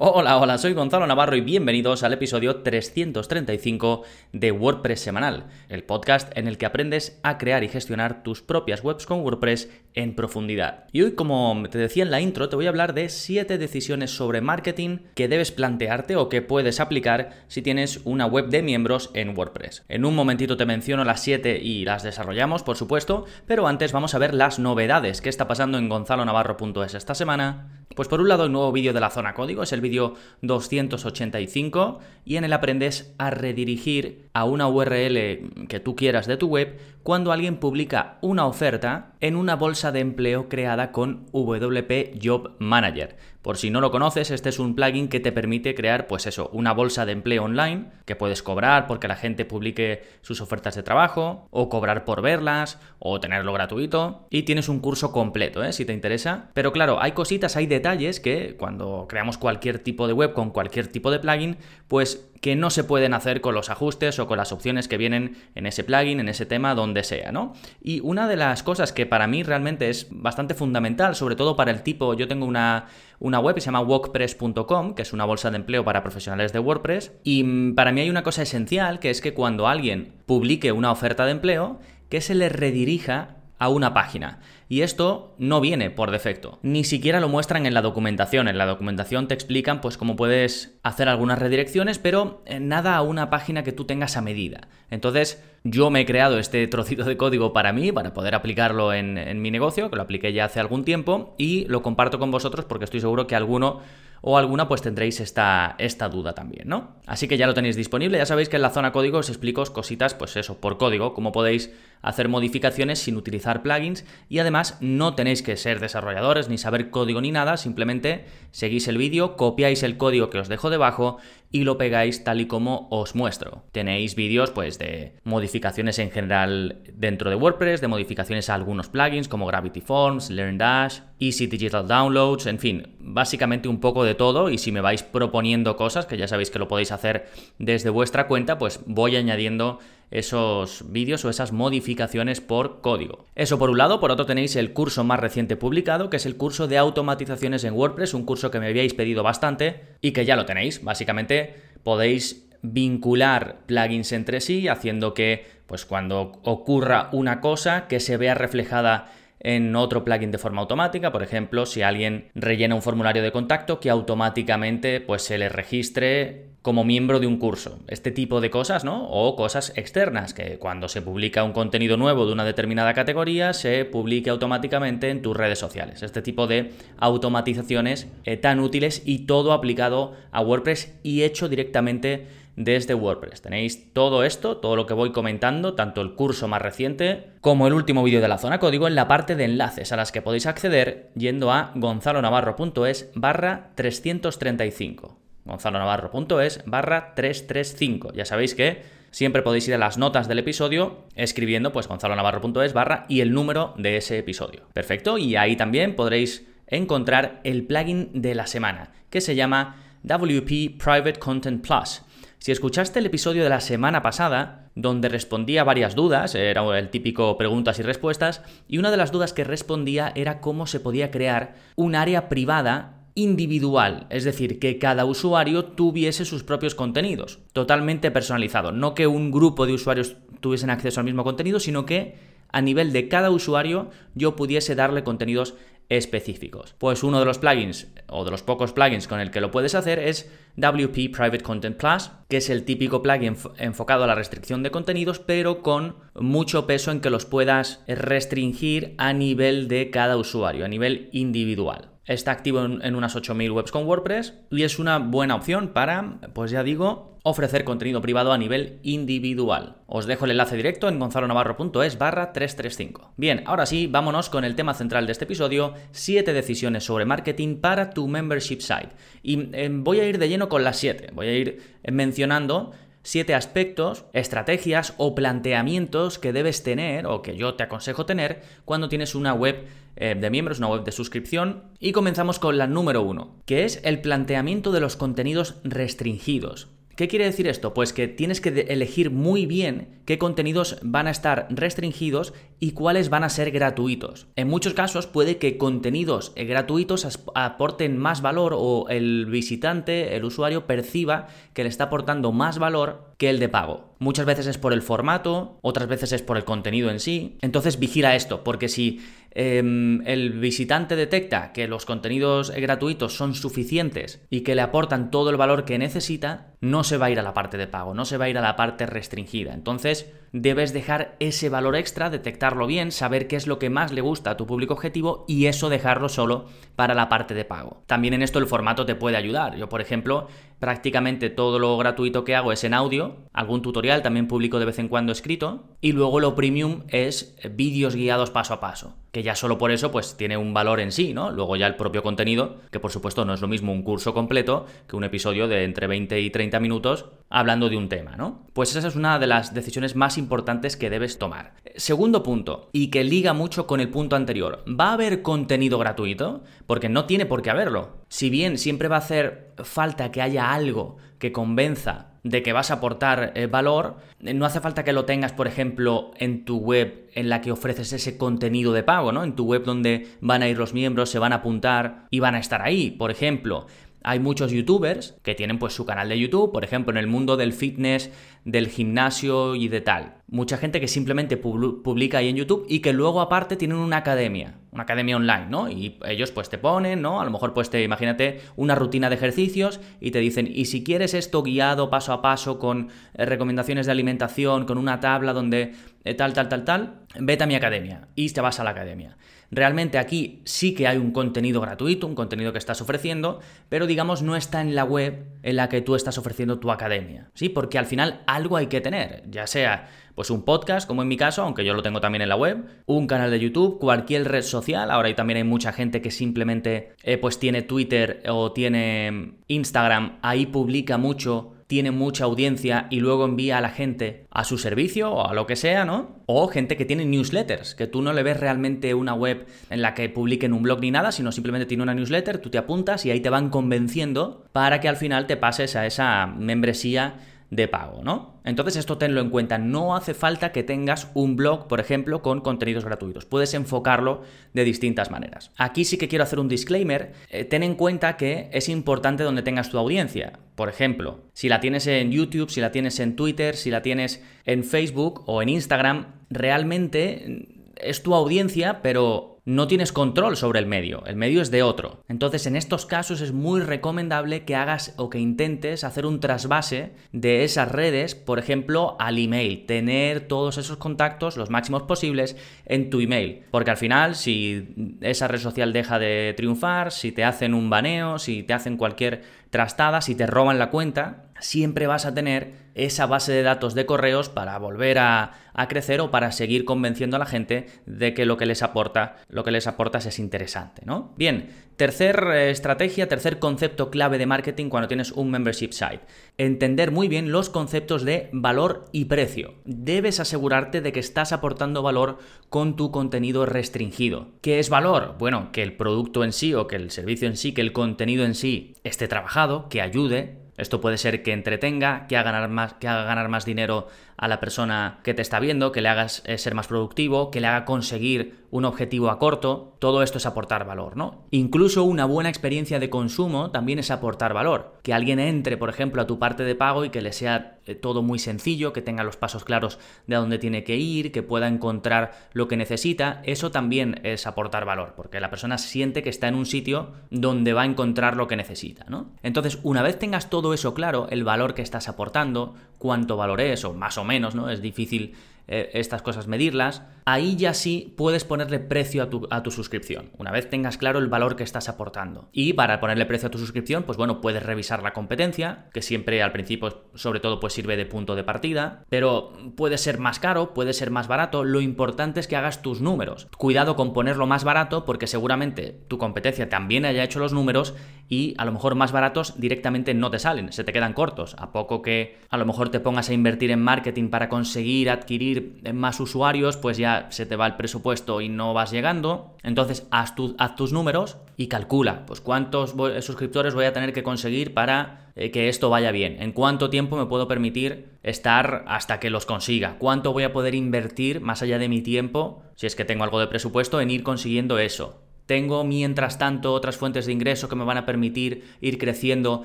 Hola, 0.00 0.36
hola, 0.36 0.58
soy 0.58 0.74
Gonzalo 0.74 1.08
Navarro 1.08 1.34
y 1.34 1.40
bienvenidos 1.40 2.04
al 2.04 2.12
episodio 2.12 2.62
335 2.62 4.04
de 4.32 4.52
WordPress 4.52 5.00
Semanal, 5.00 5.46
el 5.68 5.82
podcast 5.82 6.30
en 6.38 6.46
el 6.46 6.56
que 6.56 6.66
aprendes 6.66 7.18
a 7.24 7.36
crear 7.36 7.64
y 7.64 7.68
gestionar 7.68 8.22
tus 8.22 8.40
propias 8.40 8.84
webs 8.84 9.06
con 9.06 9.22
WordPress 9.22 9.68
en 9.94 10.14
profundidad. 10.14 10.84
Y 10.92 11.02
hoy, 11.02 11.16
como 11.16 11.64
te 11.68 11.78
decía 11.78 12.04
en 12.04 12.12
la 12.12 12.20
intro, 12.20 12.48
te 12.48 12.54
voy 12.54 12.66
a 12.66 12.68
hablar 12.68 12.94
de 12.94 13.08
7 13.08 13.58
decisiones 13.58 14.12
sobre 14.12 14.40
marketing 14.40 14.98
que 15.16 15.26
debes 15.26 15.50
plantearte 15.50 16.14
o 16.14 16.28
que 16.28 16.42
puedes 16.42 16.78
aplicar 16.78 17.30
si 17.48 17.60
tienes 17.60 18.00
una 18.04 18.26
web 18.26 18.50
de 18.50 18.62
miembros 18.62 19.10
en 19.14 19.36
WordPress. 19.36 19.84
En 19.88 20.04
un 20.04 20.14
momentito 20.14 20.56
te 20.56 20.64
menciono 20.64 21.02
las 21.02 21.24
7 21.24 21.58
y 21.60 21.84
las 21.84 22.04
desarrollamos, 22.04 22.62
por 22.62 22.76
supuesto, 22.76 23.24
pero 23.46 23.66
antes 23.66 23.90
vamos 23.90 24.14
a 24.14 24.18
ver 24.18 24.32
las 24.32 24.60
novedades 24.60 25.20
que 25.20 25.28
está 25.28 25.48
pasando 25.48 25.76
en 25.76 25.88
gonzalonavarro.es 25.88 26.94
esta 26.94 27.16
semana. 27.16 27.77
Pues 27.94 28.08
por 28.08 28.20
un 28.20 28.28
lado 28.28 28.44
el 28.44 28.52
nuevo 28.52 28.70
vídeo 28.70 28.92
de 28.92 29.00
la 29.00 29.10
zona 29.10 29.34
código 29.34 29.62
es 29.62 29.72
el 29.72 29.80
vídeo 29.80 30.14
285 30.42 31.98
y 32.24 32.36
en 32.36 32.44
él 32.44 32.52
aprendes 32.52 33.14
a 33.18 33.30
redirigir 33.30 34.28
a 34.34 34.44
una 34.44 34.68
URL 34.68 35.66
que 35.68 35.80
tú 35.82 35.96
quieras 35.96 36.26
de 36.26 36.36
tu 36.36 36.48
web 36.48 36.78
cuando 37.02 37.32
alguien 37.32 37.56
publica 37.56 38.18
una 38.20 38.46
oferta 38.46 39.14
en 39.20 39.34
una 39.34 39.56
bolsa 39.56 39.90
de 39.90 40.00
empleo 40.00 40.48
creada 40.48 40.92
con 40.92 41.26
WP 41.32 42.20
Job 42.22 42.52
Manager. 42.58 43.16
Por 43.48 43.56
si 43.56 43.70
no 43.70 43.80
lo 43.80 43.90
conoces, 43.90 44.30
este 44.30 44.50
es 44.50 44.58
un 44.58 44.74
plugin 44.74 45.08
que 45.08 45.20
te 45.20 45.32
permite 45.32 45.74
crear, 45.74 46.06
pues 46.06 46.26
eso, 46.26 46.50
una 46.52 46.74
bolsa 46.74 47.06
de 47.06 47.12
empleo 47.12 47.44
online 47.44 47.86
que 48.04 48.14
puedes 48.14 48.42
cobrar 48.42 48.86
porque 48.86 49.08
la 49.08 49.16
gente 49.16 49.46
publique 49.46 50.02
sus 50.20 50.42
ofertas 50.42 50.74
de 50.74 50.82
trabajo, 50.82 51.48
o 51.50 51.70
cobrar 51.70 52.04
por 52.04 52.20
verlas, 52.20 52.78
o 52.98 53.20
tenerlo 53.20 53.54
gratuito. 53.54 54.26
Y 54.28 54.42
tienes 54.42 54.68
un 54.68 54.80
curso 54.80 55.12
completo, 55.12 55.64
¿eh? 55.64 55.72
si 55.72 55.86
te 55.86 55.94
interesa. 55.94 56.50
Pero 56.52 56.72
claro, 56.72 57.00
hay 57.00 57.12
cositas, 57.12 57.56
hay 57.56 57.66
detalles 57.66 58.20
que 58.20 58.54
cuando 58.58 59.06
creamos 59.08 59.38
cualquier 59.38 59.78
tipo 59.78 60.06
de 60.06 60.12
web 60.12 60.34
con 60.34 60.50
cualquier 60.50 60.88
tipo 60.88 61.10
de 61.10 61.18
plugin, 61.18 61.56
pues 61.88 62.27
que 62.40 62.56
no 62.56 62.70
se 62.70 62.84
pueden 62.84 63.14
hacer 63.14 63.40
con 63.40 63.54
los 63.54 63.70
ajustes 63.70 64.18
o 64.18 64.26
con 64.26 64.38
las 64.38 64.52
opciones 64.52 64.88
que 64.88 64.96
vienen 64.96 65.36
en 65.54 65.66
ese 65.66 65.84
plugin, 65.84 66.20
en 66.20 66.28
ese 66.28 66.46
tema, 66.46 66.74
donde 66.74 67.04
sea, 67.04 67.32
¿no? 67.32 67.54
Y 67.80 68.00
una 68.00 68.28
de 68.28 68.36
las 68.36 68.62
cosas 68.62 68.92
que 68.92 69.06
para 69.06 69.26
mí 69.26 69.42
realmente 69.42 69.88
es 69.88 70.08
bastante 70.10 70.54
fundamental, 70.54 71.14
sobre 71.14 71.36
todo 71.36 71.56
para 71.56 71.70
el 71.70 71.82
tipo, 71.82 72.14
yo 72.14 72.28
tengo 72.28 72.46
una, 72.46 72.86
una 73.18 73.40
web 73.40 73.54
que 73.54 73.60
se 73.60 73.66
llama 73.66 73.80
WordPress.com, 73.80 74.94
que 74.94 75.02
es 75.02 75.12
una 75.12 75.24
bolsa 75.24 75.50
de 75.50 75.56
empleo 75.56 75.84
para 75.84 76.02
profesionales 76.02 76.52
de 76.52 76.58
WordPress, 76.58 77.12
y 77.24 77.72
para 77.72 77.92
mí 77.92 78.00
hay 78.00 78.10
una 78.10 78.22
cosa 78.22 78.42
esencial, 78.42 79.00
que 79.00 79.10
es 79.10 79.20
que 79.20 79.34
cuando 79.34 79.68
alguien 79.68 80.14
publique 80.26 80.72
una 80.72 80.92
oferta 80.92 81.24
de 81.24 81.32
empleo, 81.32 81.80
que 82.08 82.20
se 82.20 82.34
le 82.34 82.48
redirija 82.48 83.37
a 83.58 83.68
una 83.68 83.92
página. 83.92 84.40
Y 84.68 84.82
esto 84.82 85.34
no 85.38 85.60
viene 85.60 85.90
por 85.90 86.10
defecto. 86.10 86.58
Ni 86.62 86.84
siquiera 86.84 87.20
lo 87.20 87.28
muestran 87.28 87.66
en 87.66 87.74
la 87.74 87.82
documentación. 87.82 88.48
En 88.48 88.58
la 88.58 88.66
documentación 88.66 89.26
te 89.26 89.34
explican 89.34 89.80
pues 89.80 89.96
cómo 89.96 90.14
puedes 90.14 90.78
hacer 90.82 91.08
algunas 91.08 91.38
redirecciones, 91.38 91.98
pero 91.98 92.42
eh, 92.46 92.60
nada 92.60 92.96
a 92.96 93.02
una 93.02 93.30
página 93.30 93.62
que 93.62 93.72
tú 93.72 93.84
tengas 93.84 94.16
a 94.16 94.22
medida. 94.22 94.68
Entonces, 94.90 95.42
yo 95.64 95.90
me 95.90 96.00
he 96.00 96.06
creado 96.06 96.38
este 96.38 96.66
trocito 96.66 97.04
de 97.04 97.16
código 97.16 97.52
para 97.52 97.72
mí, 97.72 97.92
para 97.92 98.12
poder 98.12 98.34
aplicarlo 98.34 98.92
en, 98.92 99.18
en 99.18 99.42
mi 99.42 99.50
negocio, 99.50 99.90
que 99.90 99.96
lo 99.96 100.02
apliqué 100.02 100.32
ya 100.32 100.44
hace 100.44 100.60
algún 100.60 100.84
tiempo, 100.84 101.34
y 101.38 101.64
lo 101.66 101.82
comparto 101.82 102.18
con 102.18 102.30
vosotros 102.30 102.64
porque 102.66 102.84
estoy 102.84 103.00
seguro 103.00 103.26
que 103.26 103.36
alguno 103.36 103.80
o 104.20 104.38
alguna 104.38 104.68
pues 104.68 104.82
tendréis 104.82 105.20
esta, 105.20 105.74
esta 105.78 106.08
duda 106.08 106.34
también, 106.34 106.68
¿no? 106.68 106.96
Así 107.06 107.28
que 107.28 107.36
ya 107.36 107.46
lo 107.46 107.54
tenéis 107.54 107.76
disponible, 107.76 108.18
ya 108.18 108.26
sabéis 108.26 108.48
que 108.48 108.56
en 108.56 108.62
la 108.62 108.70
zona 108.70 108.92
código 108.92 109.18
os 109.18 109.28
explico 109.28 109.64
cositas, 109.72 110.14
pues 110.14 110.36
eso, 110.36 110.60
por 110.60 110.78
código, 110.78 111.14
cómo 111.14 111.32
podéis 111.32 111.72
hacer 112.02 112.28
modificaciones 112.28 113.00
sin 113.00 113.16
utilizar 113.16 113.62
plugins 113.62 114.04
y 114.28 114.38
además 114.38 114.78
no 114.80 115.14
tenéis 115.14 115.42
que 115.42 115.56
ser 115.56 115.80
desarrolladores 115.80 116.48
ni 116.48 116.58
saber 116.58 116.90
código 116.90 117.20
ni 117.20 117.32
nada, 117.32 117.56
simplemente 117.56 118.26
seguís 118.50 118.88
el 118.88 118.98
vídeo, 118.98 119.36
copiáis 119.36 119.82
el 119.82 119.96
código 119.96 120.30
que 120.30 120.38
os 120.38 120.48
dejo 120.48 120.70
debajo 120.70 121.18
y 121.50 121.64
lo 121.64 121.78
pegáis 121.78 122.24
tal 122.24 122.40
y 122.40 122.46
como 122.46 122.88
os 122.90 123.14
muestro. 123.14 123.64
Tenéis 123.72 124.14
vídeos 124.14 124.50
pues 124.50 124.78
de 124.78 125.16
modificaciones 125.24 125.98
en 125.98 126.10
general 126.10 126.82
dentro 126.92 127.30
de 127.30 127.36
WordPress, 127.36 127.80
de 127.80 127.88
modificaciones 127.88 128.50
a 128.50 128.54
algunos 128.54 128.88
plugins 128.88 129.28
como 129.28 129.46
Gravity 129.46 129.80
Forms, 129.80 130.30
LearnDash, 130.30 131.00
Easy 131.20 131.46
Digital 131.46 131.86
Downloads, 131.86 132.46
en 132.46 132.58
fin, 132.58 132.94
básicamente 133.00 133.68
un 133.68 133.80
poco 133.80 134.04
de 134.04 134.14
todo 134.14 134.50
y 134.50 134.58
si 134.58 134.72
me 134.72 134.80
vais 134.80 135.02
proponiendo 135.02 135.76
cosas, 135.76 136.06
que 136.06 136.16
ya 136.16 136.28
sabéis 136.28 136.50
que 136.50 136.58
lo 136.58 136.68
podéis 136.68 136.92
hacer 136.92 137.26
desde 137.58 137.90
vuestra 137.90 138.26
cuenta, 138.26 138.58
pues 138.58 138.80
voy 138.86 139.16
añadiendo 139.16 139.78
esos 140.10 140.90
vídeos 140.90 141.24
o 141.24 141.30
esas 141.30 141.52
modificaciones 141.52 142.40
por 142.40 142.80
código. 142.80 143.26
Eso 143.34 143.58
por 143.58 143.70
un 143.70 143.78
lado, 143.78 144.00
por 144.00 144.10
otro 144.10 144.26
tenéis 144.26 144.56
el 144.56 144.72
curso 144.72 145.04
más 145.04 145.20
reciente 145.20 145.56
publicado, 145.56 146.08
que 146.08 146.16
es 146.16 146.26
el 146.26 146.36
curso 146.36 146.66
de 146.66 146.78
automatizaciones 146.78 147.64
en 147.64 147.74
WordPress, 147.74 148.14
un 148.14 148.24
curso 148.24 148.50
que 148.50 148.60
me 148.60 148.68
habíais 148.68 148.94
pedido 148.94 149.22
bastante 149.22 149.82
y 150.00 150.12
que 150.12 150.24
ya 150.24 150.36
lo 150.36 150.46
tenéis. 150.46 150.82
Básicamente 150.82 151.54
podéis 151.82 152.48
vincular 152.62 153.60
plugins 153.66 154.12
entre 154.12 154.40
sí, 154.40 154.68
haciendo 154.68 155.14
que 155.14 155.46
pues 155.66 155.84
cuando 155.84 156.40
ocurra 156.44 157.10
una 157.12 157.40
cosa 157.40 157.86
que 157.88 158.00
se 158.00 158.16
vea 158.16 158.34
reflejada 158.34 159.12
en 159.40 159.74
otro 159.76 160.04
plugin 160.04 160.30
de 160.30 160.38
forma 160.38 160.62
automática, 160.62 161.12
por 161.12 161.22
ejemplo, 161.22 161.66
si 161.66 161.82
alguien 161.82 162.30
rellena 162.34 162.74
un 162.74 162.82
formulario 162.82 163.22
de 163.22 163.32
contacto 163.32 163.80
que 163.80 163.90
automáticamente 163.90 165.00
pues 165.00 165.22
se 165.22 165.38
le 165.38 165.48
registre 165.48 166.48
como 166.62 166.84
miembro 166.84 167.20
de 167.20 167.26
un 167.26 167.38
curso. 167.38 167.78
Este 167.86 168.10
tipo 168.10 168.40
de 168.40 168.50
cosas, 168.50 168.84
¿no? 168.84 169.08
O 169.08 169.36
cosas 169.36 169.72
externas, 169.76 170.34
que 170.34 170.58
cuando 170.58 170.88
se 170.88 171.00
publica 171.00 171.44
un 171.44 171.52
contenido 171.52 171.96
nuevo 171.96 172.26
de 172.26 172.32
una 172.32 172.44
determinada 172.44 172.94
categoría, 172.94 173.52
se 173.52 173.84
publique 173.84 174.28
automáticamente 174.28 175.08
en 175.08 175.22
tus 175.22 175.36
redes 175.36 175.58
sociales. 175.58 176.02
Este 176.02 176.20
tipo 176.20 176.46
de 176.46 176.72
automatizaciones 176.98 178.08
eh, 178.24 178.36
tan 178.36 178.60
útiles 178.60 179.02
y 179.06 179.20
todo 179.20 179.52
aplicado 179.52 180.14
a 180.30 180.42
WordPress 180.42 180.98
y 181.02 181.22
hecho 181.22 181.48
directamente 181.48 182.26
desde 182.58 182.94
WordPress. 182.94 183.40
Tenéis 183.40 183.92
todo 183.92 184.24
esto, 184.24 184.58
todo 184.58 184.76
lo 184.76 184.86
que 184.86 184.94
voy 184.94 185.12
comentando, 185.12 185.74
tanto 185.74 186.00
el 186.00 186.14
curso 186.14 186.48
más 186.48 186.60
reciente 186.60 187.30
como 187.40 187.66
el 187.66 187.72
último 187.72 188.02
vídeo 188.02 188.20
de 188.20 188.28
la 188.28 188.38
zona 188.38 188.58
código 188.58 188.88
en 188.88 188.96
la 188.96 189.08
parte 189.08 189.36
de 189.36 189.44
enlaces 189.44 189.92
a 189.92 189.96
las 189.96 190.12
que 190.12 190.22
podéis 190.22 190.46
acceder 190.46 191.10
yendo 191.14 191.52
a 191.52 191.72
gonzalonavarro.es 191.76 193.10
barra 193.14 193.70
335 193.76 195.18
gonzalonavarro.es 195.48 196.62
barra 196.66 197.14
335. 197.14 198.12
Ya 198.12 198.24
sabéis 198.24 198.54
que 198.54 198.82
siempre 199.10 199.42
podéis 199.42 199.66
ir 199.66 199.74
a 199.74 199.78
las 199.78 199.98
notas 199.98 200.28
del 200.28 200.40
episodio 200.40 201.04
escribiendo 201.16 201.72
pues 201.72 201.88
gonzalonavarro.es 201.88 202.72
barra 202.74 203.06
y 203.08 203.22
el 203.22 203.32
número 203.32 203.74
de 203.78 203.96
ese 203.96 204.18
episodio. 204.18 204.68
Perfecto, 204.74 205.18
y 205.18 205.36
ahí 205.36 205.56
también 205.56 205.96
podréis 205.96 206.46
encontrar 206.66 207.40
el 207.44 207.66
plugin 207.66 208.10
de 208.12 208.34
la 208.34 208.46
semana, 208.46 208.92
que 209.08 209.22
se 209.22 209.34
llama 209.34 209.76
WP 210.02 210.78
Private 210.78 211.18
Content 211.18 211.66
Plus. 211.66 212.02
Si 212.38 212.52
escuchaste 212.52 213.00
el 213.00 213.06
episodio 213.06 213.42
de 213.42 213.48
la 213.48 213.60
semana 213.60 214.00
pasada, 214.00 214.70
donde 214.76 215.08
respondía 215.08 215.64
varias 215.64 215.96
dudas, 215.96 216.36
era 216.36 216.78
el 216.78 216.88
típico 216.88 217.36
preguntas 217.36 217.80
y 217.80 217.82
respuestas, 217.82 218.42
y 218.68 218.78
una 218.78 218.92
de 218.92 218.96
las 218.96 219.10
dudas 219.10 219.32
que 219.32 219.42
respondía 219.42 220.12
era 220.14 220.40
cómo 220.40 220.68
se 220.68 220.78
podía 220.78 221.10
crear 221.10 221.56
un 221.74 221.96
área 221.96 222.28
privada 222.28 222.94
individual, 223.16 224.06
es 224.10 224.22
decir, 224.22 224.60
que 224.60 224.78
cada 224.78 225.04
usuario 225.04 225.64
tuviese 225.64 226.24
sus 226.24 226.44
propios 226.44 226.76
contenidos, 226.76 227.40
totalmente 227.52 228.12
personalizado, 228.12 228.70
no 228.70 228.94
que 228.94 229.08
un 229.08 229.32
grupo 229.32 229.66
de 229.66 229.72
usuarios 229.72 230.16
tuviesen 230.38 230.70
acceso 230.70 231.00
al 231.00 231.06
mismo 231.06 231.24
contenido, 231.24 231.58
sino 231.58 231.84
que 231.84 232.14
a 232.50 232.60
nivel 232.60 232.92
de 232.92 233.08
cada 233.08 233.30
usuario 233.30 233.90
yo 234.14 234.36
pudiese 234.36 234.76
darle 234.76 235.02
contenidos 235.02 235.54
específicos. 235.88 236.74
Pues 236.78 237.02
uno 237.02 237.18
de 237.18 237.24
los 237.24 237.38
plugins 237.38 237.88
o 238.08 238.24
de 238.24 238.30
los 238.30 238.42
pocos 238.42 238.72
plugins 238.72 239.08
con 239.08 239.20
el 239.20 239.30
que 239.30 239.40
lo 239.40 239.50
puedes 239.50 239.74
hacer 239.74 239.98
es 239.98 240.30
WP 240.56 241.10
Private 241.12 241.40
Content 241.40 241.76
Plus, 241.76 242.10
que 242.28 242.38
es 242.38 242.50
el 242.50 242.64
típico 242.64 243.02
plugin 243.02 243.36
enfocado 243.58 244.04
a 244.04 244.06
la 244.06 244.14
restricción 244.14 244.62
de 244.62 244.70
contenidos, 244.70 245.18
pero 245.18 245.62
con 245.62 245.96
mucho 246.14 246.66
peso 246.66 246.90
en 246.90 247.00
que 247.00 247.10
los 247.10 247.26
puedas 247.26 247.82
restringir 247.86 248.94
a 248.98 249.12
nivel 249.12 249.68
de 249.68 249.90
cada 249.90 250.16
usuario, 250.16 250.64
a 250.64 250.68
nivel 250.68 251.08
individual. 251.12 251.90
Está 252.08 252.32
activo 252.32 252.64
en, 252.64 252.94
unas 252.96 253.14
8.000 253.14 253.52
webs 253.52 253.70
con 253.70 253.86
WordPress 253.86 254.32
y 254.50 254.62
es 254.62 254.78
una 254.78 254.98
buena 254.98 255.34
opción 255.34 255.68
para, 255.74 256.18
pues 256.32 256.50
ya 256.50 256.62
digo, 256.62 257.18
ofrecer 257.22 257.64
contenido 257.64 258.00
privado 258.00 258.32
a 258.32 258.38
nivel 258.38 258.78
individual. 258.82 259.76
Os 259.86 260.06
dejo 260.06 260.24
el 260.24 260.30
enlace 260.30 260.56
directo 260.56 260.88
en 260.88 260.98
gonzalonavarro.es 260.98 261.98
barra 261.98 262.32
335. 262.32 263.12
Bien, 263.18 263.42
ahora 263.44 263.66
sí, 263.66 263.88
vámonos 263.88 264.30
con 264.30 264.44
el 264.44 264.56
tema 264.56 264.72
central 264.72 265.04
de 265.04 265.12
este 265.12 265.24
episodio, 265.24 265.74
7 265.90 266.32
decisiones 266.32 266.84
sobre 266.84 267.04
marketing 267.04 267.56
para 267.56 267.90
tu 267.90 268.08
membership 268.08 268.60
site. 268.60 268.88
Y 269.22 269.54
em, 269.54 269.84
voy 269.84 270.00
a 270.00 270.08
ir 270.08 270.18
de 270.18 270.30
lleno 270.30 270.48
con 270.48 270.64
las 270.64 270.78
7, 270.78 271.10
voy 271.12 271.26
a 271.26 271.36
ir 271.36 271.78
mencionando 271.92 272.72
siete 273.02 273.34
aspectos, 273.34 274.04
estrategias 274.12 274.92
o 274.98 275.14
planteamientos 275.14 276.18
que 276.18 276.34
debes 276.34 276.62
tener 276.62 277.06
o 277.06 277.22
que 277.22 277.36
yo 277.36 277.54
te 277.54 277.62
aconsejo 277.62 278.04
tener 278.04 278.42
cuando 278.66 278.90
tienes 278.90 279.14
una 279.14 279.32
web 279.32 279.64
eh, 280.00 280.14
de 280.14 280.30
miembros, 280.30 280.58
una 280.58 280.68
web 280.68 280.84
de 280.84 280.92
suscripción. 280.92 281.64
Y 281.78 281.92
comenzamos 281.92 282.38
con 282.38 282.56
la 282.56 282.66
número 282.66 283.02
uno, 283.02 283.36
que 283.46 283.64
es 283.64 283.80
el 283.84 284.00
planteamiento 284.00 284.72
de 284.72 284.80
los 284.80 284.96
contenidos 284.96 285.56
restringidos. 285.64 286.68
¿Qué 286.98 287.06
quiere 287.06 287.26
decir 287.26 287.46
esto? 287.46 287.74
Pues 287.74 287.92
que 287.92 288.08
tienes 288.08 288.40
que 288.40 288.48
elegir 288.48 289.12
muy 289.12 289.46
bien 289.46 290.00
qué 290.04 290.18
contenidos 290.18 290.78
van 290.82 291.06
a 291.06 291.12
estar 291.12 291.46
restringidos 291.48 292.34
y 292.58 292.72
cuáles 292.72 293.08
van 293.08 293.22
a 293.22 293.28
ser 293.28 293.52
gratuitos. 293.52 294.26
En 294.34 294.48
muchos 294.48 294.74
casos 294.74 295.06
puede 295.06 295.38
que 295.38 295.58
contenidos 295.58 296.32
eh, 296.34 296.44
gratuitos 296.44 297.06
aporten 297.36 297.98
más 297.98 298.20
valor 298.20 298.52
o 298.56 298.88
el 298.88 299.26
visitante, 299.26 300.16
el 300.16 300.24
usuario, 300.24 300.66
perciba 300.66 301.28
que 301.52 301.62
le 301.62 301.68
está 301.68 301.84
aportando 301.84 302.32
más 302.32 302.58
valor 302.58 303.07
que 303.18 303.28
el 303.28 303.40
de 303.40 303.48
pago. 303.48 303.96
Muchas 303.98 304.26
veces 304.26 304.46
es 304.46 304.58
por 304.58 304.72
el 304.72 304.80
formato, 304.80 305.58
otras 305.60 305.88
veces 305.88 306.12
es 306.12 306.22
por 306.22 306.36
el 306.36 306.44
contenido 306.44 306.88
en 306.88 307.00
sí. 307.00 307.36
Entonces 307.42 307.80
vigila 307.80 308.14
esto, 308.14 308.44
porque 308.44 308.68
si 308.68 309.04
em, 309.32 310.06
el 310.06 310.38
visitante 310.38 310.94
detecta 310.94 311.52
que 311.52 311.66
los 311.66 311.84
contenidos 311.84 312.52
gratuitos 312.52 313.16
son 313.16 313.34
suficientes 313.34 314.24
y 314.30 314.42
que 314.42 314.54
le 314.54 314.62
aportan 314.62 315.10
todo 315.10 315.30
el 315.30 315.36
valor 315.36 315.64
que 315.64 315.78
necesita, 315.78 316.54
no 316.60 316.84
se 316.84 316.96
va 316.96 317.06
a 317.06 317.10
ir 317.10 317.18
a 317.18 317.24
la 317.24 317.34
parte 317.34 317.58
de 317.58 317.66
pago, 317.66 317.92
no 317.92 318.04
se 318.04 318.18
va 318.18 318.26
a 318.26 318.30
ir 318.30 318.38
a 318.38 318.42
la 318.42 318.54
parte 318.54 318.86
restringida. 318.86 319.52
Entonces, 319.52 320.06
debes 320.32 320.72
dejar 320.72 321.16
ese 321.20 321.48
valor 321.48 321.76
extra, 321.76 322.10
detectarlo 322.10 322.66
bien, 322.66 322.92
saber 322.92 323.28
qué 323.28 323.36
es 323.36 323.46
lo 323.46 323.58
que 323.58 323.70
más 323.70 323.92
le 323.92 324.00
gusta 324.00 324.30
a 324.30 324.36
tu 324.36 324.46
público 324.46 324.74
objetivo 324.74 325.24
y 325.28 325.46
eso 325.46 325.68
dejarlo 325.68 326.08
solo 326.08 326.46
para 326.76 326.94
la 326.94 327.08
parte 327.08 327.34
de 327.34 327.44
pago. 327.44 327.82
También 327.86 328.14
en 328.14 328.22
esto 328.22 328.38
el 328.38 328.46
formato 328.46 328.86
te 328.86 328.94
puede 328.94 329.16
ayudar. 329.16 329.56
Yo, 329.56 329.68
por 329.68 329.80
ejemplo, 329.80 330.28
prácticamente 330.58 331.30
todo 331.30 331.58
lo 331.58 331.76
gratuito 331.76 332.24
que 332.24 332.34
hago 332.34 332.52
es 332.52 332.64
en 332.64 332.74
audio, 332.74 333.16
algún 333.32 333.62
tutorial 333.62 334.02
también 334.02 334.28
publico 334.28 334.58
de 334.58 334.66
vez 334.66 334.78
en 334.78 334.88
cuando 334.88 335.12
escrito 335.12 335.64
y 335.80 335.92
luego 335.92 336.20
lo 336.20 336.34
premium 336.34 336.82
es 336.88 337.36
vídeos 337.52 337.94
guiados 337.94 338.30
paso 338.30 338.54
a 338.54 338.60
paso 338.60 338.96
que 339.12 339.22
ya 339.22 339.34
solo 339.34 339.58
por 339.58 339.70
eso 339.70 339.90
pues 339.90 340.16
tiene 340.16 340.36
un 340.36 340.54
valor 340.54 340.80
en 340.80 340.92
sí, 340.92 341.14
¿no? 341.14 341.30
Luego 341.30 341.56
ya 341.56 341.66
el 341.66 341.76
propio 341.76 342.02
contenido, 342.02 342.56
que 342.70 342.80
por 342.80 342.90
supuesto 342.90 343.24
no 343.24 343.34
es 343.34 343.40
lo 343.40 343.48
mismo 343.48 343.72
un 343.72 343.82
curso 343.82 344.14
completo 344.14 344.66
que 344.86 344.96
un 344.96 345.04
episodio 345.04 345.48
de 345.48 345.64
entre 345.64 345.86
20 345.86 346.20
y 346.20 346.30
30 346.30 346.60
minutos 346.60 347.06
hablando 347.30 347.68
de 347.68 347.76
un 347.76 347.88
tema, 347.88 348.16
¿no? 348.16 348.46
Pues 348.52 348.74
esa 348.74 348.88
es 348.88 348.96
una 348.96 349.18
de 349.18 349.26
las 349.26 349.54
decisiones 349.54 349.96
más 349.96 350.18
importantes 350.18 350.76
que 350.76 350.90
debes 350.90 351.18
tomar. 351.18 351.54
Segundo 351.76 352.22
punto, 352.22 352.68
y 352.72 352.88
que 352.88 353.04
liga 353.04 353.32
mucho 353.32 353.66
con 353.66 353.80
el 353.80 353.90
punto 353.90 354.16
anterior, 354.16 354.64
¿va 354.68 354.90
a 354.90 354.94
haber 354.94 355.22
contenido 355.22 355.78
gratuito? 355.78 356.42
Porque 356.66 356.88
no 356.88 357.04
tiene 357.04 357.26
por 357.26 357.42
qué 357.42 357.50
haberlo. 357.50 357.98
Si 358.08 358.30
bien 358.30 358.58
siempre 358.58 358.88
va 358.88 358.96
a 358.96 359.00
hacer 359.00 359.52
falta 359.62 360.10
que 360.10 360.22
haya 360.22 360.52
algo 360.52 360.96
que 361.18 361.32
convenza 361.32 362.07
de 362.22 362.42
que 362.42 362.52
vas 362.52 362.70
a 362.70 362.74
aportar 362.74 363.32
eh, 363.34 363.46
valor, 363.46 363.96
no 364.20 364.44
hace 364.44 364.60
falta 364.60 364.84
que 364.84 364.92
lo 364.92 365.04
tengas, 365.04 365.32
por 365.32 365.46
ejemplo, 365.46 366.12
en 366.18 366.44
tu 366.44 366.58
web 366.58 367.08
en 367.14 367.28
la 367.28 367.40
que 367.40 367.52
ofreces 367.52 367.92
ese 367.92 368.18
contenido 368.18 368.72
de 368.72 368.82
pago, 368.82 369.12
¿no? 369.12 369.24
En 369.24 369.34
tu 369.34 369.44
web 369.44 369.64
donde 369.64 370.08
van 370.20 370.42
a 370.42 370.48
ir 370.48 370.58
los 370.58 370.74
miembros, 370.74 371.10
se 371.10 371.18
van 371.18 371.32
a 371.32 371.36
apuntar 371.36 372.06
y 372.10 372.20
van 372.20 372.34
a 372.34 372.38
estar 372.38 372.62
ahí. 372.62 372.90
Por 372.90 373.10
ejemplo, 373.10 373.66
hay 374.02 374.20
muchos 374.20 374.52
youtubers 374.52 375.16
que 375.22 375.34
tienen 375.34 375.58
pues 375.58 375.74
su 375.74 375.84
canal 375.84 376.08
de 376.08 376.18
YouTube, 376.18 376.52
por 376.52 376.64
ejemplo, 376.64 376.92
en 376.92 376.98
el 376.98 377.06
mundo 377.06 377.36
del 377.36 377.52
fitness, 377.52 378.10
del 378.44 378.68
gimnasio 378.68 379.54
y 379.54 379.68
de 379.68 379.80
tal. 379.80 380.14
Mucha 380.28 380.56
gente 380.56 380.80
que 380.80 380.88
simplemente 380.88 381.36
publica 381.36 382.18
ahí 382.18 382.28
en 382.28 382.36
YouTube 382.36 382.66
y 382.68 382.80
que 382.80 382.92
luego 382.92 383.20
aparte 383.20 383.56
tienen 383.56 383.78
una 383.78 383.98
academia, 383.98 384.54
una 384.72 384.84
academia 384.84 385.16
online, 385.16 385.46
¿no? 385.50 385.68
Y 385.68 385.98
ellos 386.06 386.30
pues 386.32 386.48
te 386.48 386.58
ponen, 386.58 387.02
¿no? 387.02 387.20
A 387.20 387.24
lo 387.24 387.30
mejor 387.30 387.52
pues 387.52 387.70
te 387.70 387.82
imagínate 387.82 388.40
una 388.56 388.74
rutina 388.74 389.08
de 389.08 389.16
ejercicios 389.16 389.80
y 390.00 390.10
te 390.10 390.20
dicen, 390.20 390.48
"Y 390.52 390.66
si 390.66 390.84
quieres 390.84 391.14
esto 391.14 391.42
guiado 391.42 391.90
paso 391.90 392.12
a 392.12 392.22
paso 392.22 392.58
con 392.58 392.88
eh, 393.14 393.24
recomendaciones 393.26 393.86
de 393.86 393.92
alimentación, 393.92 394.64
con 394.64 394.78
una 394.78 395.00
tabla 395.00 395.32
donde 395.32 395.72
eh, 396.04 396.14
tal 396.14 396.32
tal 396.32 396.48
tal 396.48 396.64
tal, 396.64 397.00
vete 397.18 397.44
a 397.44 397.46
mi 397.46 397.54
academia." 397.54 398.08
Y 398.14 398.30
te 398.30 398.40
vas 398.40 398.60
a 398.60 398.64
la 398.64 398.70
academia. 398.70 399.16
Realmente 399.50 399.98
aquí 399.98 400.42
sí 400.44 400.74
que 400.74 400.86
hay 400.86 400.98
un 400.98 401.10
contenido 401.10 401.60
gratuito, 401.60 402.06
un 402.06 402.14
contenido 402.14 402.52
que 402.52 402.58
estás 402.58 402.82
ofreciendo, 402.82 403.40
pero 403.68 403.86
digamos 403.86 404.22
no 404.22 404.36
está 404.36 404.60
en 404.60 404.74
la 404.74 404.84
web 404.84 405.24
en 405.42 405.56
la 405.56 405.68
que 405.68 405.80
tú 405.80 405.94
estás 405.94 406.18
ofreciendo 406.18 406.58
tu 406.58 406.70
academia, 406.70 407.30
¿sí? 407.34 407.48
Porque 407.48 407.78
al 407.78 407.86
final 407.86 408.22
algo 408.26 408.56
hay 408.56 408.66
que 408.66 408.80
tener, 408.80 409.22
ya 409.30 409.46
sea 409.46 409.88
pues 410.14 410.30
un 410.30 410.42
podcast, 410.42 410.88
como 410.88 411.02
en 411.02 411.08
mi 411.08 411.16
caso, 411.16 411.42
aunque 411.42 411.64
yo 411.64 411.74
lo 411.74 411.82
tengo 411.82 412.00
también 412.00 412.22
en 412.22 412.28
la 412.28 412.34
web, 412.34 412.64
un 412.86 413.06
canal 413.06 413.30
de 413.30 413.38
YouTube, 413.38 413.78
cualquier 413.78 414.26
red 414.26 414.42
social, 414.42 414.90
ahora 414.90 415.14
también 415.14 415.36
hay 415.36 415.44
mucha 415.44 415.72
gente 415.72 416.02
que 416.02 416.10
simplemente 416.10 416.94
eh, 417.04 417.18
pues 417.18 417.38
tiene 417.38 417.62
Twitter 417.62 418.22
o 418.28 418.50
tiene 418.52 419.34
Instagram, 419.46 420.18
ahí 420.22 420.46
publica 420.46 420.98
mucho 420.98 421.54
tiene 421.68 421.90
mucha 421.90 422.24
audiencia 422.24 422.86
y 422.90 423.00
luego 423.00 423.26
envía 423.26 423.58
a 423.58 423.60
la 423.60 423.68
gente 423.68 424.26
a 424.30 424.42
su 424.44 424.56
servicio 424.56 425.12
o 425.12 425.28
a 425.28 425.34
lo 425.34 425.46
que 425.46 425.54
sea, 425.54 425.84
¿no? 425.84 426.16
O 426.24 426.48
gente 426.48 426.78
que 426.78 426.86
tiene 426.86 427.04
newsletters, 427.04 427.74
que 427.74 427.86
tú 427.86 428.00
no 428.00 428.14
le 428.14 428.22
ves 428.22 428.40
realmente 428.40 428.94
una 428.94 429.12
web 429.12 429.46
en 429.68 429.82
la 429.82 429.92
que 429.92 430.08
publiquen 430.08 430.54
un 430.54 430.62
blog 430.62 430.80
ni 430.80 430.90
nada, 430.90 431.12
sino 431.12 431.30
simplemente 431.30 431.66
tiene 431.66 431.82
una 431.82 431.94
newsletter, 431.94 432.38
tú 432.38 432.48
te 432.48 432.56
apuntas 432.56 433.04
y 433.04 433.10
ahí 433.10 433.20
te 433.20 433.28
van 433.28 433.50
convenciendo 433.50 434.46
para 434.52 434.80
que 434.80 434.88
al 434.88 434.96
final 434.96 435.26
te 435.26 435.36
pases 435.36 435.76
a 435.76 435.86
esa 435.86 436.26
membresía 436.26 437.16
de 437.50 437.66
pago, 437.66 438.02
¿no? 438.02 438.40
Entonces 438.44 438.76
esto 438.76 438.98
tenlo 438.98 439.20
en 439.20 439.30
cuenta, 439.30 439.58
no 439.58 439.96
hace 439.96 440.12
falta 440.14 440.52
que 440.52 440.62
tengas 440.62 441.10
un 441.14 441.36
blog, 441.36 441.66
por 441.66 441.80
ejemplo, 441.80 442.20
con 442.20 442.40
contenidos 442.40 442.84
gratuitos, 442.84 443.24
puedes 443.24 443.54
enfocarlo 443.54 444.22
de 444.52 444.64
distintas 444.64 445.10
maneras. 445.10 445.50
Aquí 445.56 445.84
sí 445.84 445.96
que 445.96 446.08
quiero 446.08 446.24
hacer 446.24 446.40
un 446.40 446.48
disclaimer, 446.48 447.12
eh, 447.30 447.44
ten 447.44 447.62
en 447.62 447.74
cuenta 447.74 448.16
que 448.16 448.50
es 448.52 448.68
importante 448.68 449.22
donde 449.24 449.42
tengas 449.42 449.70
tu 449.70 449.78
audiencia. 449.78 450.38
Por 450.54 450.68
ejemplo, 450.68 451.20
si 451.32 451.48
la 451.48 451.60
tienes 451.60 451.86
en 451.86 452.10
YouTube, 452.10 452.50
si 452.50 452.60
la 452.60 452.70
tienes 452.70 453.00
en 453.00 453.16
Twitter, 453.16 453.56
si 453.56 453.70
la 453.70 453.82
tienes 453.82 454.22
en 454.44 454.64
Facebook 454.64 455.22
o 455.26 455.40
en 455.40 455.48
Instagram, 455.48 456.06
realmente 456.30 457.46
es 457.76 458.02
tu 458.02 458.14
audiencia, 458.14 458.82
pero 458.82 459.37
no 459.48 459.66
tienes 459.66 459.92
control 459.92 460.36
sobre 460.36 460.58
el 460.58 460.66
medio, 460.66 461.06
el 461.06 461.16
medio 461.16 461.40
es 461.40 461.50
de 461.50 461.62
otro. 461.62 462.04
Entonces 462.06 462.46
en 462.46 462.54
estos 462.54 462.84
casos 462.84 463.22
es 463.22 463.32
muy 463.32 463.62
recomendable 463.62 464.44
que 464.44 464.54
hagas 464.54 464.92
o 464.98 465.08
que 465.08 465.20
intentes 465.20 465.84
hacer 465.84 466.04
un 466.04 466.20
trasvase 466.20 466.92
de 467.12 467.44
esas 467.44 467.72
redes, 467.72 468.14
por 468.14 468.38
ejemplo, 468.38 468.94
al 469.00 469.16
email, 469.16 469.64
tener 469.64 470.28
todos 470.28 470.58
esos 470.58 470.76
contactos 470.76 471.38
los 471.38 471.48
máximos 471.48 471.84
posibles 471.84 472.36
en 472.66 472.90
tu 472.90 473.00
email, 473.00 473.44
porque 473.50 473.70
al 473.70 473.78
final 473.78 474.16
si 474.16 474.68
esa 475.00 475.28
red 475.28 475.40
social 475.40 475.72
deja 475.72 475.98
de 475.98 476.34
triunfar, 476.36 476.92
si 476.92 477.10
te 477.10 477.24
hacen 477.24 477.54
un 477.54 477.70
baneo, 477.70 478.18
si 478.18 478.42
te 478.42 478.52
hacen 478.52 478.76
cualquier 478.76 479.22
trastada, 479.48 480.02
si 480.02 480.14
te 480.14 480.26
roban 480.26 480.58
la 480.58 480.68
cuenta, 480.68 481.27
siempre 481.40 481.86
vas 481.86 482.06
a 482.06 482.14
tener 482.14 482.68
esa 482.74 483.06
base 483.06 483.32
de 483.32 483.42
datos 483.42 483.74
de 483.74 483.86
correos 483.86 484.28
para 484.28 484.56
volver 484.58 484.98
a, 484.98 485.32
crecer 485.68 486.00
o 486.00 486.12
para 486.12 486.30
seguir 486.30 486.64
convenciendo 486.64 487.16
a 487.16 487.18
la 487.18 487.26
gente 487.26 487.66
de 487.84 488.14
que 488.14 488.24
lo 488.24 488.36
que 488.36 488.46
les 488.46 488.62
aporta, 488.62 489.16
lo 489.28 489.42
que 489.42 489.50
les 489.50 489.66
aportas 489.66 490.06
es 490.06 490.20
interesante, 490.20 490.82
¿no? 490.84 491.12
Bien, 491.16 491.48
tercer 491.74 492.22
eh, 492.32 492.50
estrategia, 492.50 493.08
tercer 493.08 493.40
concepto 493.40 493.90
clave 493.90 494.18
de 494.18 494.26
marketing 494.26 494.68
cuando 494.68 494.86
tienes 494.86 495.10
un 495.10 495.32
membership 495.32 495.72
site. 495.72 496.02
Entender 496.36 496.92
muy 496.92 497.08
bien 497.08 497.32
los 497.32 497.50
conceptos 497.50 498.04
de 498.04 498.28
valor 498.32 498.84
y 498.92 499.06
precio. 499.06 499.54
Debes 499.64 500.20
asegurarte 500.20 500.80
de 500.80 500.92
que 500.92 501.00
estás 501.00 501.32
aportando 501.32 501.82
valor 501.82 502.18
con 502.48 502.76
tu 502.76 502.92
contenido 502.92 503.44
restringido. 503.44 504.28
¿Qué 504.40 504.60
es 504.60 504.70
valor? 504.70 505.16
Bueno, 505.18 505.50
que 505.50 505.64
el 505.64 505.76
producto 505.76 506.22
en 506.22 506.32
sí 506.32 506.54
o 506.54 506.68
que 506.68 506.76
el 506.76 506.92
servicio 506.92 507.26
en 507.26 507.36
sí, 507.36 507.52
que 507.52 507.62
el 507.62 507.72
contenido 507.72 508.24
en 508.24 508.36
sí 508.36 508.76
esté 508.84 509.08
trabajado, 509.08 509.68
que 509.68 509.82
ayude, 509.82 510.47
esto 510.58 510.80
puede 510.80 510.98
ser 510.98 511.22
que 511.22 511.32
entretenga, 511.32 512.06
que 512.08 512.16
haga 512.16 512.32
ganar 512.32 512.50
más, 512.50 512.74
que 512.74 512.88
haga 512.88 513.04
ganar 513.04 513.28
más 513.28 513.44
dinero 513.44 513.88
a 514.16 514.28
la 514.28 514.40
persona 514.40 514.98
que 515.04 515.14
te 515.14 515.22
está 515.22 515.40
viendo, 515.40 515.72
que 515.72 515.80
le 515.80 515.88
hagas 515.88 516.22
eh, 516.26 516.36
ser 516.36 516.54
más 516.54 516.66
productivo, 516.66 517.30
que 517.30 517.40
le 517.40 517.46
haga 517.46 517.64
conseguir 517.64 518.46
un 518.50 518.64
objetivo 518.64 519.10
a 519.10 519.18
corto. 519.18 519.76
Todo 519.78 520.02
esto 520.02 520.18
es 520.18 520.26
aportar 520.26 520.66
valor, 520.66 520.96
¿no? 520.96 521.24
Incluso 521.30 521.84
una 521.84 522.04
buena 522.04 522.28
experiencia 522.28 522.78
de 522.78 522.90
consumo 522.90 523.50
también 523.50 523.78
es 523.78 523.90
aportar 523.90 524.34
valor. 524.34 524.74
Que 524.82 524.94
alguien 524.94 525.18
entre, 525.18 525.56
por 525.56 525.68
ejemplo, 525.68 526.02
a 526.02 526.06
tu 526.06 526.18
parte 526.18 526.44
de 526.44 526.54
pago 526.54 526.84
y 526.84 526.90
que 526.90 527.02
le 527.02 527.12
sea 527.12 527.58
eh, 527.66 527.74
todo 527.74 528.02
muy 528.02 528.18
sencillo, 528.18 528.72
que 528.72 528.82
tenga 528.82 529.04
los 529.04 529.16
pasos 529.16 529.44
claros 529.44 529.78
de 530.06 530.16
a 530.16 530.18
dónde 530.18 530.38
tiene 530.38 530.64
que 530.64 530.76
ir, 530.76 531.12
que 531.12 531.22
pueda 531.22 531.48
encontrar 531.48 532.12
lo 532.32 532.48
que 532.48 532.56
necesita. 532.56 533.20
Eso 533.24 533.50
también 533.50 534.00
es 534.04 534.26
aportar 534.26 534.64
valor, 534.64 534.94
porque 534.96 535.20
la 535.20 535.30
persona 535.30 535.58
siente 535.58 536.02
que 536.02 536.10
está 536.10 536.28
en 536.28 536.34
un 536.34 536.46
sitio 536.46 536.92
donde 537.10 537.52
va 537.52 537.62
a 537.62 537.66
encontrar 537.66 538.16
lo 538.16 538.26
que 538.26 538.36
necesita, 538.36 538.86
¿no? 538.88 539.12
Entonces, 539.22 539.58
una 539.62 539.82
vez 539.82 539.98
tengas 539.98 540.30
todo 540.30 540.54
eso 540.54 540.74
claro, 540.74 541.08
el 541.10 541.24
valor 541.24 541.54
que 541.54 541.62
estás 541.62 541.88
aportando, 541.88 542.54
cuánto 542.78 543.16
valor 543.16 543.40
es, 543.40 543.64
o 543.64 543.74
más 543.74 543.98
o 543.98 544.04
menos, 544.04 544.34
¿no? 544.34 544.48
Es 544.48 544.62
difícil 544.62 545.14
eh, 545.50 545.70
estas 545.72 546.02
cosas 546.02 546.26
medirlas. 546.26 546.82
Ahí 547.12 547.36
ya 547.36 547.54
sí 547.54 547.94
puedes 547.96 548.24
ponerle 548.24 548.58
precio 548.58 549.02
a 549.02 549.10
tu, 549.10 549.26
a 549.30 549.42
tu 549.42 549.50
suscripción, 549.50 550.10
una 550.18 550.30
vez 550.30 550.48
tengas 550.50 550.76
claro 550.76 550.98
el 550.98 551.08
valor 551.08 551.36
que 551.36 551.44
estás 551.44 551.68
aportando. 551.68 552.28
Y 552.32 552.52
para 552.52 552.80
ponerle 552.80 553.06
precio 553.06 553.28
a 553.28 553.30
tu 553.30 553.38
suscripción, 553.38 553.84
pues 553.84 553.96
bueno, 553.96 554.20
puedes 554.20 554.42
revisar 554.42 554.82
la 554.82 554.92
competencia, 554.92 555.66
que 555.72 555.82
siempre 555.82 556.22
al 556.22 556.32
principio 556.32 556.84
sobre 556.94 557.20
todo 557.20 557.40
pues 557.40 557.52
sirve 557.52 557.76
de 557.76 557.86
punto 557.86 558.14
de 558.14 558.24
partida, 558.24 558.84
pero 558.88 559.32
puede 559.56 559.78
ser 559.78 559.98
más 559.98 560.18
caro, 560.18 560.52
puede 560.52 560.72
ser 560.72 560.90
más 560.90 561.08
barato, 561.08 561.44
lo 561.44 561.60
importante 561.60 562.20
es 562.20 562.26
que 562.26 562.36
hagas 562.36 562.62
tus 562.62 562.80
números. 562.80 563.28
Cuidado 563.36 563.76
con 563.76 563.92
ponerlo 563.92 564.26
más 564.26 564.44
barato 564.44 564.84
porque 564.84 565.06
seguramente 565.06 565.80
tu 565.88 565.98
competencia 565.98 566.48
también 566.48 566.84
haya 566.84 567.04
hecho 567.04 567.20
los 567.20 567.32
números 567.32 567.74
y 568.08 568.34
a 568.38 568.44
lo 568.44 568.52
mejor 568.52 568.74
más 568.74 568.92
baratos 568.92 569.38
directamente 569.38 569.94
no 569.94 570.10
te 570.10 570.18
salen, 570.18 570.52
se 570.52 570.64
te 570.64 570.72
quedan 570.72 570.92
cortos. 570.92 571.36
A 571.38 571.52
poco 571.52 571.82
que 571.82 572.18
a 572.30 572.36
lo 572.36 572.46
mejor 572.46 572.70
te 572.70 572.80
pongas 572.80 573.08
a 573.10 573.14
invertir 573.14 573.50
en 573.50 573.62
marketing 573.62 574.08
para 574.08 574.28
conseguir 574.28 574.90
adquirir 574.90 575.60
más 575.74 576.00
usuarios, 576.00 576.56
pues 576.56 576.76
ya 576.76 576.97
se 577.10 577.26
te 577.26 577.36
va 577.36 577.46
el 577.46 577.56
presupuesto 577.56 578.20
y 578.20 578.28
no 578.28 578.54
vas 578.54 578.70
llegando. 578.70 579.34
Entonces 579.42 579.86
haz, 579.90 580.14
haz 580.38 580.56
tus 580.56 580.72
números 580.72 581.16
y 581.36 581.48
calcula, 581.48 582.04
pues 582.06 582.20
cuántos 582.20 582.74
suscriptores 583.00 583.54
voy 583.54 583.64
a 583.64 583.72
tener 583.72 583.92
que 583.92 584.02
conseguir 584.02 584.54
para 584.54 585.12
eh, 585.14 585.30
que 585.30 585.48
esto 585.48 585.70
vaya 585.70 585.90
bien, 585.90 586.22
en 586.22 586.32
cuánto 586.32 586.70
tiempo 586.70 586.96
me 586.96 587.06
puedo 587.06 587.26
permitir 587.26 587.90
estar 588.02 588.64
hasta 588.68 589.00
que 589.00 589.10
los 589.10 589.26
consiga, 589.26 589.76
cuánto 589.78 590.12
voy 590.12 590.22
a 590.22 590.32
poder 590.32 590.54
invertir 590.54 591.20
más 591.20 591.42
allá 591.42 591.58
de 591.58 591.68
mi 591.68 591.82
tiempo, 591.82 592.42
si 592.54 592.66
es 592.66 592.76
que 592.76 592.84
tengo 592.84 593.04
algo 593.04 593.18
de 593.18 593.26
presupuesto, 593.26 593.80
en 593.80 593.90
ir 593.90 594.02
consiguiendo 594.02 594.58
eso. 594.58 595.00
Tengo, 595.28 595.62
mientras 595.62 596.16
tanto, 596.16 596.54
otras 596.54 596.78
fuentes 596.78 597.04
de 597.04 597.12
ingreso 597.12 597.50
que 597.50 597.54
me 597.54 597.66
van 597.66 597.76
a 597.76 597.84
permitir 597.84 598.44
ir 598.62 598.78
creciendo 598.78 599.42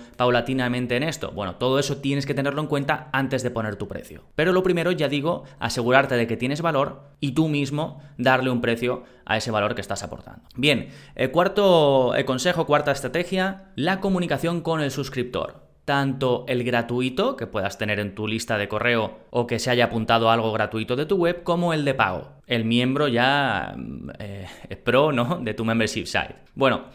paulatinamente 0.15 0.95
en 0.95 1.03
esto. 1.03 1.33
Bueno, 1.33 1.57
todo 1.57 1.77
eso 1.77 1.97
tienes 1.97 2.25
que 2.25 2.33
tenerlo 2.33 2.61
en 2.61 2.67
cuenta 2.67 3.09
antes 3.11 3.43
de 3.43 3.51
poner 3.51 3.75
tu 3.75 3.89
precio. 3.89 4.23
Pero 4.35 4.53
lo 4.53 4.63
primero, 4.63 4.93
ya 4.93 5.09
digo, 5.09 5.43
asegurarte 5.59 6.15
de 6.15 6.25
que 6.25 6.37
tienes 6.37 6.61
valor 6.61 7.01
y 7.19 7.33
tú 7.33 7.49
mismo 7.49 8.01
darle 8.17 8.49
un 8.49 8.61
precio 8.61 9.03
a 9.25 9.35
ese 9.35 9.51
valor 9.51 9.75
que 9.75 9.81
estás 9.81 10.03
aportando. 10.03 10.43
Bien, 10.55 10.87
el 11.15 11.31
cuarto 11.31 12.13
consejo, 12.25 12.65
cuarta 12.65 12.93
estrategia, 12.93 13.65
la 13.75 13.99
comunicación 13.99 14.61
con 14.61 14.79
el 14.79 14.89
suscriptor 14.89 15.62
tanto 15.85 16.45
el 16.47 16.63
gratuito, 16.63 17.35
que 17.35 17.47
puedas 17.47 17.77
tener 17.77 17.99
en 17.99 18.15
tu 18.15 18.27
lista 18.27 18.57
de 18.57 18.67
correo 18.67 19.19
o 19.29 19.47
que 19.47 19.59
se 19.59 19.69
haya 19.69 19.85
apuntado 19.85 20.29
algo 20.29 20.51
gratuito 20.51 20.95
de 20.95 21.05
tu 21.05 21.17
web, 21.17 21.43
como 21.43 21.73
el 21.73 21.85
de 21.85 21.93
pago, 21.93 22.31
el 22.47 22.65
miembro 22.65 23.07
ya 23.07 23.73
mm, 23.75 24.09
eh, 24.19 24.47
pro, 24.83 25.11
¿no? 25.11 25.39
De 25.41 25.53
tu 25.53 25.65
membership 25.65 26.05
site. 26.05 26.35
Bueno, 26.55 26.85